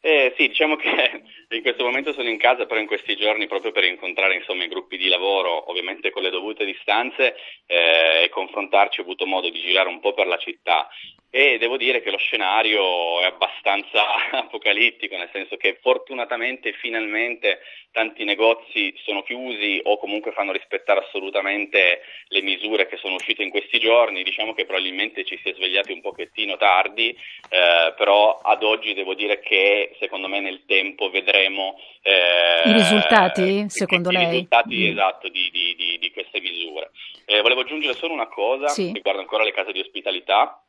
Eh, 0.09 0.35
sì, 0.37 0.47
diciamo 0.47 0.77
che 0.77 0.87
in 1.51 1.63
questo 1.63 1.83
momento 1.83 2.13
sono 2.13 2.29
in 2.29 2.39
casa, 2.39 2.65
però 2.65 2.79
in 2.79 2.87
questi 2.87 3.17
giorni 3.17 3.49
proprio 3.49 3.73
per 3.73 3.83
incontrare 3.83 4.37
insomma, 4.37 4.63
i 4.63 4.69
gruppi 4.69 4.97
di 4.97 5.09
lavoro, 5.09 5.69
ovviamente 5.69 6.13
con 6.13 6.23
le 6.23 6.31
dovute 6.31 6.65
distanze, 6.65 7.35
eh, 7.67 8.23
e 8.23 8.29
confrontarci 8.29 9.01
ho 9.01 9.03
avuto 9.03 9.27
modo 9.27 9.51
di 9.51 9.61
girare 9.61 9.89
un 9.89 9.99
po' 9.99 10.15
per 10.15 10.29
la 10.29 10.37
città 10.37 10.89
e 11.31 11.59
devo 11.59 11.77
dire 11.77 12.01
che 12.01 12.11
lo 12.11 12.19
scenario 12.19 13.21
è 13.21 13.25
abbastanza 13.25 14.31
apocalittico, 14.33 15.17
nel 15.17 15.29
senso 15.33 15.57
che 15.57 15.79
fortunatamente 15.83 16.73
finalmente 16.73 17.61
tanti 17.91 18.25
negozi 18.25 18.95
sono 19.05 19.23
chiusi 19.23 19.81
o 19.85 19.99
comunque 19.99 20.33
fanno 20.33 20.53
rispettare 20.53 21.01
assolutamente 21.01 22.01
le 22.29 22.43
misure 22.43 22.87
che 22.87 22.97
sono 22.97 23.15
uscite 23.15 23.43
in 23.43 23.51
questi 23.51 23.79
giorni, 23.79 24.23
diciamo 24.23 24.55
che 24.55 24.65
probabilmente 24.67 25.25
ci 25.25 25.39
si 25.43 25.51
è 25.51 25.55
svegliati 25.55 25.93
un 25.93 26.01
pochettino 26.01 26.57
tardi, 26.57 27.09
eh, 27.09 27.95
però 27.97 28.39
ad 28.43 28.63
oggi 28.63 28.95
devo 28.95 29.15
dire 29.15 29.41
che 29.41 29.97
secondo 29.99 30.29
me 30.29 30.41
nel 30.41 30.65
tempo 30.67 31.11
vedremo 31.11 31.79
eh, 32.03 32.69
i 32.69 32.73
risultati, 32.73 33.65
secondo 33.69 34.11
i, 34.11 34.13
lei? 34.13 34.25
I 34.25 34.31
risultati 34.31 34.77
mm. 34.77 34.91
esatto 34.91 35.29
di, 35.29 35.51
di, 35.51 35.75
di, 35.77 35.99
di, 35.99 36.11
queste 36.13 36.41
misure. 36.41 36.91
Eh, 37.25 37.41
volevo 37.41 37.63
aggiungere 37.63 37.95
solo 37.95 38.13
una 38.13 38.29
cosa 38.29 38.69
sì. 38.69 38.93
riguardo 38.93 39.21
ancora 39.21 39.45
le 39.45 39.53
case 39.53 39.73
di 39.73 39.81
ospitalità 39.81 40.61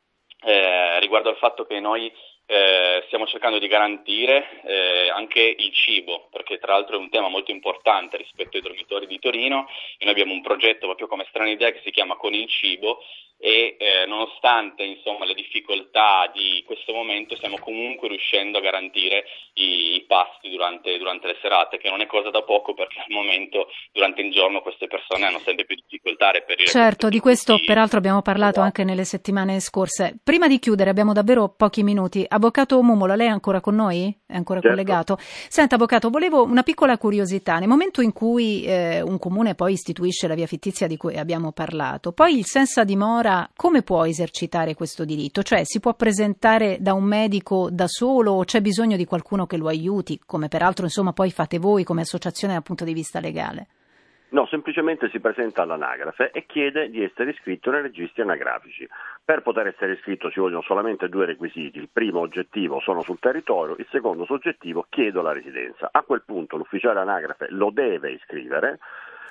eh, 0.42 1.00
riguardo 1.00 1.28
al 1.28 1.36
fatto 1.36 1.64
che 1.64 1.80
noi 1.80 2.12
eh, 2.50 3.02
stiamo 3.06 3.26
cercando 3.26 3.58
di 3.58 3.66
garantire 3.66 4.62
eh, 4.64 5.10
anche 5.10 5.40
il 5.40 5.70
cibo, 5.72 6.28
perché 6.30 6.58
tra 6.58 6.72
l'altro 6.72 6.96
è 6.96 6.98
un 6.98 7.10
tema 7.10 7.28
molto 7.28 7.50
importante 7.50 8.16
rispetto 8.16 8.56
ai 8.56 8.62
dormitori 8.62 9.06
di 9.06 9.18
Torino 9.18 9.68
e 9.98 10.04
noi 10.04 10.12
abbiamo 10.12 10.32
un 10.32 10.40
progetto 10.40 10.86
proprio 10.86 11.08
come 11.08 11.26
strana 11.28 11.50
idea 11.50 11.70
che 11.70 11.82
si 11.84 11.90
chiama 11.90 12.16
Con 12.16 12.32
il 12.32 12.48
cibo 12.48 13.00
e 13.40 13.76
eh, 13.78 14.04
nonostante 14.06 14.82
insomma, 14.82 15.24
le 15.24 15.34
difficoltà 15.34 16.28
di 16.34 16.62
questo 16.66 16.92
momento 16.92 17.36
stiamo 17.36 17.56
comunque 17.60 18.08
riuscendo 18.08 18.58
a 18.58 18.60
garantire 18.60 19.24
i, 19.54 19.94
i 19.94 20.04
pasti 20.08 20.50
durante, 20.50 20.98
durante, 20.98 21.28
le 21.28 21.36
serate, 21.40 21.78
che 21.78 21.88
non 21.88 22.00
è 22.00 22.06
cosa 22.06 22.30
da 22.30 22.42
poco 22.42 22.74
perché 22.74 22.98
al 22.98 23.14
momento 23.14 23.68
durante 23.92 24.22
il 24.22 24.32
giorno 24.32 24.60
queste 24.60 24.88
persone 24.88 25.26
hanno 25.26 25.38
sempre 25.38 25.64
più 25.64 25.76
difficoltà 25.76 26.28
a 26.28 26.32
reperire. 26.32 26.68
Certo, 26.68 27.08
di 27.08 27.20
questo 27.20 27.54
di... 27.54 27.64
peraltro 27.64 27.98
abbiamo 27.98 28.22
parlato 28.22 28.60
anche 28.60 28.82
nelle 28.82 29.04
settimane 29.04 29.60
scorse. 29.60 30.18
Prima 30.22 30.48
di 30.48 30.58
chiudere 30.58 30.90
abbiamo 30.90 31.12
davvero 31.12 31.48
pochi 31.48 31.84
minuti. 31.84 32.24
Avvocato 32.26 32.82
Mumola, 32.82 33.14
lei 33.14 33.28
è 33.28 33.30
ancora 33.30 33.60
con 33.60 33.76
noi? 33.76 34.12
È 34.26 34.34
ancora 34.34 34.60
certo. 34.60 34.74
collegato? 34.74 35.16
Senta, 35.20 35.76
Avvocato, 35.76 36.10
volevo 36.10 36.42
una 36.42 36.64
piccola 36.64 36.98
curiosità. 36.98 37.58
Nel 37.58 37.68
momento 37.68 38.00
in 38.00 38.12
cui 38.12 38.64
eh, 38.64 39.00
un 39.00 39.18
comune 39.20 39.54
poi 39.54 39.74
istituisce 39.74 40.26
la 40.26 40.34
via 40.34 40.46
fittizia 40.46 40.88
di 40.88 40.96
cui 40.96 41.16
abbiamo 41.16 41.52
parlato, 41.52 42.10
poi 42.10 42.38
il 42.38 42.44
senza 42.44 42.82
dimora 42.82 43.27
allora, 43.28 43.50
come 43.54 43.82
può 43.82 44.06
esercitare 44.06 44.74
questo 44.74 45.04
diritto? 45.04 45.42
Cioè, 45.42 45.62
si 45.64 45.80
può 45.80 45.92
presentare 45.94 46.78
da 46.80 46.94
un 46.94 47.04
medico 47.04 47.68
da 47.70 47.86
solo 47.86 48.32
o 48.32 48.44
c'è 48.44 48.60
bisogno 48.62 48.96
di 48.96 49.04
qualcuno 49.04 49.46
che 49.46 49.58
lo 49.58 49.68
aiuti, 49.68 50.18
come 50.24 50.48
peraltro 50.48 50.84
insomma 50.84 51.12
poi 51.12 51.30
fate 51.30 51.58
voi 51.58 51.84
come 51.84 52.00
associazione 52.00 52.54
dal 52.54 52.62
punto 52.62 52.84
di 52.84 52.94
vista 52.94 53.20
legale? 53.20 53.66
No, 54.30 54.46
semplicemente 54.46 55.08
si 55.10 55.20
presenta 55.20 55.62
all'anagrafe 55.62 56.30
e 56.32 56.44
chiede 56.44 56.90
di 56.90 57.02
essere 57.02 57.30
iscritto 57.30 57.70
nei 57.70 57.80
registri 57.80 58.22
anagrafici. 58.22 58.86
Per 59.24 59.42
poter 59.42 59.68
essere 59.68 59.92
iscritto 59.92 60.30
ci 60.30 60.40
vogliono 60.40 60.62
solamente 60.62 61.08
due 61.08 61.24
requisiti. 61.24 61.78
Il 61.78 61.88
primo 61.90 62.20
oggettivo 62.20 62.80
sono 62.80 63.00
sul 63.02 63.18
territorio, 63.18 63.74
il 63.78 63.86
secondo 63.90 64.26
soggettivo 64.26 64.86
chiedo 64.88 65.22
la 65.22 65.32
residenza. 65.32 65.88
A 65.90 66.02
quel 66.02 66.22
punto 66.26 66.58
l'ufficiale 66.58 67.00
anagrafe 67.00 67.46
lo 67.50 67.70
deve 67.70 68.12
iscrivere 68.12 68.78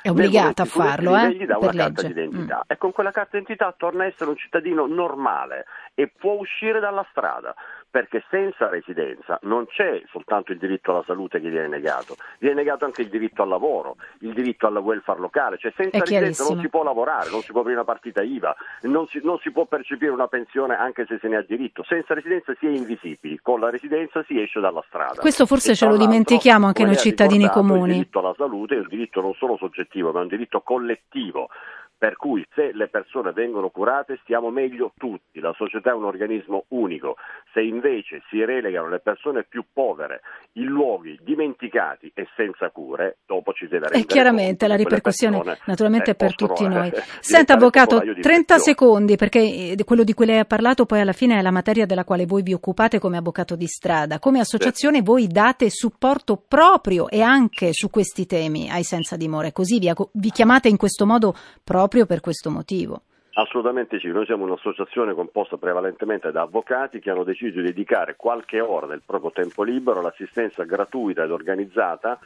è 0.07 0.09
obbligata 0.09 0.63
a 0.63 0.65
farlo, 0.65 1.17
eh? 1.17 1.33
gli 1.33 1.45
dà 1.45 1.57
una 1.57 1.71
carta 1.71 2.01
d'identità 2.03 2.57
mm. 2.57 2.71
e 2.71 2.77
con 2.77 2.91
quella 2.91 3.11
carta 3.11 3.37
d'identità 3.37 3.73
torna 3.77 4.03
a 4.03 4.07
essere 4.07 4.29
un 4.29 4.37
cittadino 4.37 4.87
normale 4.87 5.65
e 5.93 6.07
può 6.07 6.33
uscire 6.33 6.79
dalla 6.79 7.05
strada 7.09 7.53
perché 7.89 8.23
senza 8.29 8.69
residenza 8.69 9.39
non 9.43 9.65
c'è 9.65 10.01
soltanto 10.11 10.51
il 10.51 10.57
diritto 10.57 10.91
alla 10.91 11.03
salute 11.05 11.39
che 11.39 11.49
viene 11.49 11.67
negato, 11.67 12.15
viene 12.39 12.55
negato 12.55 12.85
anche 12.85 13.01
il 13.01 13.09
diritto 13.09 13.43
al 13.43 13.49
lavoro, 13.49 13.95
il 14.19 14.33
diritto 14.33 14.67
al 14.67 14.77
welfare 14.77 15.19
locale, 15.19 15.57
cioè 15.57 15.71
senza 15.75 15.99
residenza 15.99 16.43
non 16.43 16.59
si 16.59 16.69
può 16.69 16.83
lavorare, 16.83 17.29
non 17.29 17.41
si 17.41 17.51
può 17.51 17.61
aprire 17.61 17.79
una 17.79 17.85
partita 17.85 18.21
IVA, 18.21 18.55
non 18.81 19.07
si, 19.07 19.19
non 19.23 19.39
si, 19.39 19.51
può 19.51 19.65
percepire 19.65 20.11
una 20.11 20.27
pensione 20.27 20.75
anche 20.75 21.05
se 21.07 21.17
se 21.19 21.27
ne 21.27 21.37
ha 21.37 21.45
diritto, 21.47 21.83
senza 21.83 22.13
residenza 22.13 22.53
si 22.59 22.67
è 22.67 22.69
invisibili, 22.69 23.39
con 23.41 23.59
la 23.59 23.69
residenza 23.69 24.23
si 24.27 24.39
esce 24.41 24.59
dalla 24.59 24.83
strada. 24.87 25.19
Questo 25.21 25.45
forse 25.45 25.71
e 25.71 25.75
ce 25.75 25.87
lo 25.87 25.97
dimentichiamo 25.97 26.67
anche 26.67 26.83
noi 26.83 26.97
cittadini 26.97 27.47
comuni. 27.49 27.91
Il 27.91 27.97
diritto 27.97 28.19
alla 28.19 28.35
salute 28.37 28.75
è 28.75 28.79
un 28.79 28.87
diritto 28.87 29.21
non 29.21 29.33
solo 29.33 29.57
soggettivo 29.57 30.11
ma 30.11 30.19
è 30.19 30.23
un 30.23 30.27
diritto 30.29 30.61
collettivo 30.61 31.49
per 31.97 32.15
cui 32.15 32.45
se 32.53 32.71
le 32.73 32.87
persone 32.89 33.31
vengono 33.31 33.69
curate 33.69 34.19
stiamo 34.21 34.51
meglio 34.51 34.93
tutti, 34.97 35.39
la 35.39 35.53
società 35.57 35.91
è 35.91 35.93
un 35.95 36.05
organismo 36.05 36.65
unico, 36.69 37.15
se 37.53 37.61
invece 37.61 38.21
si 38.29 38.43
relegano 38.45 38.87
le 38.87 38.99
persone 38.99 39.43
più 39.43 39.65
povere 39.73 40.21
in 40.53 40.65
luoghi 40.65 41.17
dimenticati 41.23 42.11
e 42.13 42.27
senza 42.35 42.69
cure, 42.69 43.17
dopo 43.25 43.51
ci 43.53 43.65
deve 43.65 43.87
rendere 43.87 44.03
E 44.03 44.05
chiaramente 44.05 44.67
la 44.67 44.75
ripercussione 44.75 45.57
naturalmente 45.65 46.11
è 46.11 46.15
per 46.15 46.35
tutti 46.35 46.67
noi. 46.67 46.91
Senta 47.19 47.53
Avvocato, 47.53 47.99
30 48.21 48.57
secondi 48.59 49.15
perché 49.15 49.39
eh, 49.39 49.83
quello 49.83 50.03
di 50.03 50.13
cui 50.13 50.27
lei 50.27 50.39
ha 50.39 50.45
parlato 50.45 50.85
poi 50.85 51.01
alla 51.01 51.13
fine 51.13 51.39
è 51.39 51.41
la 51.41 51.51
materia 51.51 51.87
della 51.87 52.03
quale 52.03 52.27
voi 52.27 52.43
vi 52.43 52.53
occupate 52.53 52.99
come 52.99 53.17
avvocato 53.17 53.55
di 53.55 53.65
strada. 53.65 54.19
Come 54.19 54.39
associazione 54.39 55.01
voi 55.01 55.27
date 55.27 55.71
supporto 55.71 56.37
proprio 56.47 57.09
e 57.09 57.21
anche 57.21 57.73
su 57.73 57.89
questi 57.89 58.27
temi 58.27 58.69
ai 58.69 58.83
senza 58.83 59.15
dimora, 59.15 59.51
così 59.51 59.79
vi, 59.79 59.91
vi 60.13 60.29
chiamate 60.29 60.67
in 60.67 60.77
questo 60.77 61.05
modo 61.07 61.33
proprio 61.63 61.86
proprio 61.87 62.05
per 62.05 62.19
questo 62.19 62.49
motivo. 62.49 63.01
Assolutamente 63.33 63.99
sì, 63.99 64.07
noi 64.07 64.25
siamo 64.25 64.45
un'associazione 64.45 65.13
composta 65.13 65.57
prevalentemente 65.57 66.31
da 66.31 66.41
avvocati 66.41 66.99
che 66.99 67.11
hanno 67.11 67.23
deciso 67.23 67.59
di 67.59 67.67
dedicare 67.67 68.15
qualche 68.15 68.59
ora 68.59 68.87
del 68.87 69.03
proprio 69.05 69.31
tempo 69.31 69.61
libero 69.61 69.99
all'assistenza 69.99 70.63
gratuita 70.63 71.23
ed 71.23 71.31
organizzata 71.31 72.19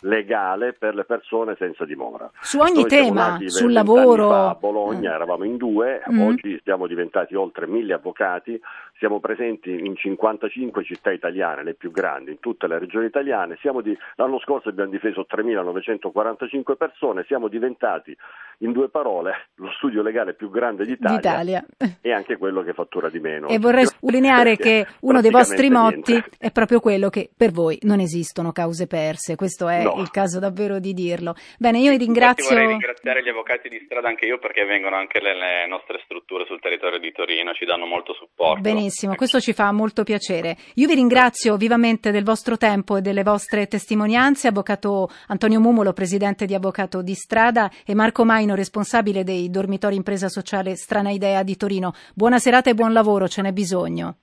legale 0.00 0.74
per 0.74 0.94
le 0.94 1.04
persone 1.04 1.56
senza 1.58 1.84
dimora. 1.84 2.30
Su 2.40 2.58
ogni 2.58 2.82
Noi 2.82 2.88
tema, 2.88 3.38
sul 3.46 3.72
lavoro. 3.72 4.32
a 4.32 4.54
Bologna 4.54 5.10
mm. 5.10 5.14
eravamo 5.14 5.44
in 5.44 5.56
due, 5.56 6.02
mm. 6.10 6.20
oggi 6.20 6.60
siamo 6.62 6.86
diventati 6.86 7.34
oltre 7.34 7.66
mille 7.66 7.94
avvocati, 7.94 8.60
siamo 9.00 9.18
presenti 9.18 9.70
in 9.70 9.96
55 9.96 10.84
città 10.84 11.10
italiane, 11.10 11.64
le 11.64 11.72
più 11.72 11.90
grandi, 11.90 12.32
in 12.32 12.38
tutte 12.38 12.68
le 12.68 12.78
regioni 12.78 13.06
italiane. 13.06 13.58
Di, 13.82 13.96
l'anno 14.16 14.38
scorso 14.40 14.68
abbiamo 14.68 14.90
difeso 14.90 15.26
3.945 15.28 16.76
persone, 16.76 17.24
siamo 17.26 17.48
diventati, 17.48 18.14
in 18.58 18.72
due 18.72 18.90
parole, 18.90 19.48
lo 19.54 19.70
studio 19.70 20.02
legale 20.02 20.34
più 20.34 20.50
grande 20.50 20.84
d'Italia, 20.84 21.16
d'Italia. 21.16 21.64
e 22.02 22.12
anche 22.12 22.36
quello 22.36 22.62
che 22.62 22.74
fattura 22.74 23.08
di 23.08 23.20
meno. 23.20 23.48
E 23.48 23.58
vorrei 23.58 23.86
sottolineare 23.86 24.56
che 24.58 24.86
uno 25.00 25.22
dei 25.22 25.30
vostri 25.30 25.70
motti 25.70 26.12
niente. 26.12 26.36
è 26.38 26.50
proprio 26.50 26.78
quello 26.80 27.08
che 27.08 27.30
per 27.34 27.52
voi 27.52 27.78
non 27.82 28.00
esistono 28.00 28.52
cause 28.52 28.86
perse. 28.86 29.34
Questo 29.34 29.66
è 29.66 29.82
no. 29.82 29.94
il 29.96 30.10
caso 30.10 30.38
davvero 30.38 30.78
di 30.78 30.92
dirlo. 30.92 31.34
Bene, 31.58 31.78
io 31.78 31.96
ringrazio. 31.96 32.54
Vorrei 32.54 32.68
ringraziare 32.68 33.22
gli 33.22 33.30
avvocati 33.30 33.70
di 33.70 33.80
strada 33.86 34.08
anche 34.08 34.26
io 34.26 34.38
perché 34.38 34.66
vengono 34.66 34.96
anche 34.96 35.20
le, 35.20 35.34
le 35.34 35.66
nostre 35.66 36.00
strutture 36.04 36.44
sul 36.44 36.60
territorio 36.60 36.98
di 36.98 37.12
Torino, 37.12 37.54
ci 37.54 37.64
danno 37.64 37.86
molto 37.86 38.12
supporto. 38.12 38.60
Benissimo, 38.90 39.14
questo 39.14 39.38
ci 39.38 39.52
fa 39.52 39.70
molto 39.70 40.02
piacere. 40.02 40.56
Io 40.74 40.88
vi 40.88 40.96
ringrazio 40.96 41.56
vivamente 41.56 42.10
del 42.10 42.24
vostro 42.24 42.56
tempo 42.56 42.96
e 42.96 43.00
delle 43.00 43.22
vostre 43.22 43.68
testimonianze, 43.68 44.48
avvocato 44.48 45.08
Antonio 45.28 45.60
Mumolo, 45.60 45.92
presidente 45.92 46.44
di 46.44 46.54
Avvocato 46.54 47.00
di 47.00 47.14
Strada 47.14 47.70
e 47.86 47.94
Marco 47.94 48.24
Maino, 48.24 48.56
responsabile 48.56 49.22
dei 49.22 49.48
dormitori 49.48 49.94
impresa 49.94 50.28
sociale 50.28 50.74
Strana 50.74 51.10
Idea 51.10 51.44
di 51.44 51.56
Torino. 51.56 51.92
Buona 52.16 52.40
serata 52.40 52.68
e 52.68 52.74
buon 52.74 52.92
lavoro, 52.92 53.28
ce 53.28 53.42
n'è 53.42 53.52
bisogno. 53.52 54.16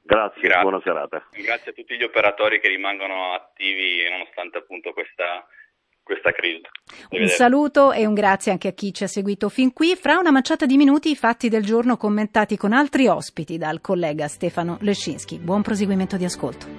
Grazie, 0.00 0.40
Grazie, 0.40 0.62
buona 0.62 0.80
serata. 0.82 1.22
Grazie 1.32 1.72
a 1.72 1.74
tutti 1.74 1.94
gli 1.94 2.02
operatori 2.02 2.58
che 2.58 2.68
rimangono 2.68 3.34
attivi 3.34 4.08
nonostante 4.08 4.56
appunto 4.56 4.94
questa, 4.94 5.44
questa 6.06 6.30
crisi. 6.30 6.62
Un 7.10 7.26
saluto 7.26 7.90
e 7.90 8.06
un 8.06 8.14
grazie 8.14 8.52
anche 8.52 8.68
a 8.68 8.72
chi 8.72 8.94
ci 8.94 9.02
ha 9.02 9.08
seguito 9.08 9.48
fin 9.48 9.72
qui. 9.72 9.96
Fra 9.96 10.18
una 10.18 10.30
manciata 10.30 10.64
di 10.64 10.76
minuti 10.76 11.10
i 11.10 11.16
fatti 11.16 11.48
del 11.48 11.64
giorno 11.64 11.96
commentati 11.96 12.56
con 12.56 12.72
altri 12.72 13.08
ospiti 13.08 13.58
dal 13.58 13.80
collega 13.80 14.28
Stefano 14.28 14.78
Lescinski. 14.82 15.38
Buon 15.38 15.62
proseguimento 15.62 16.16
di 16.16 16.24
ascolto. 16.24 16.75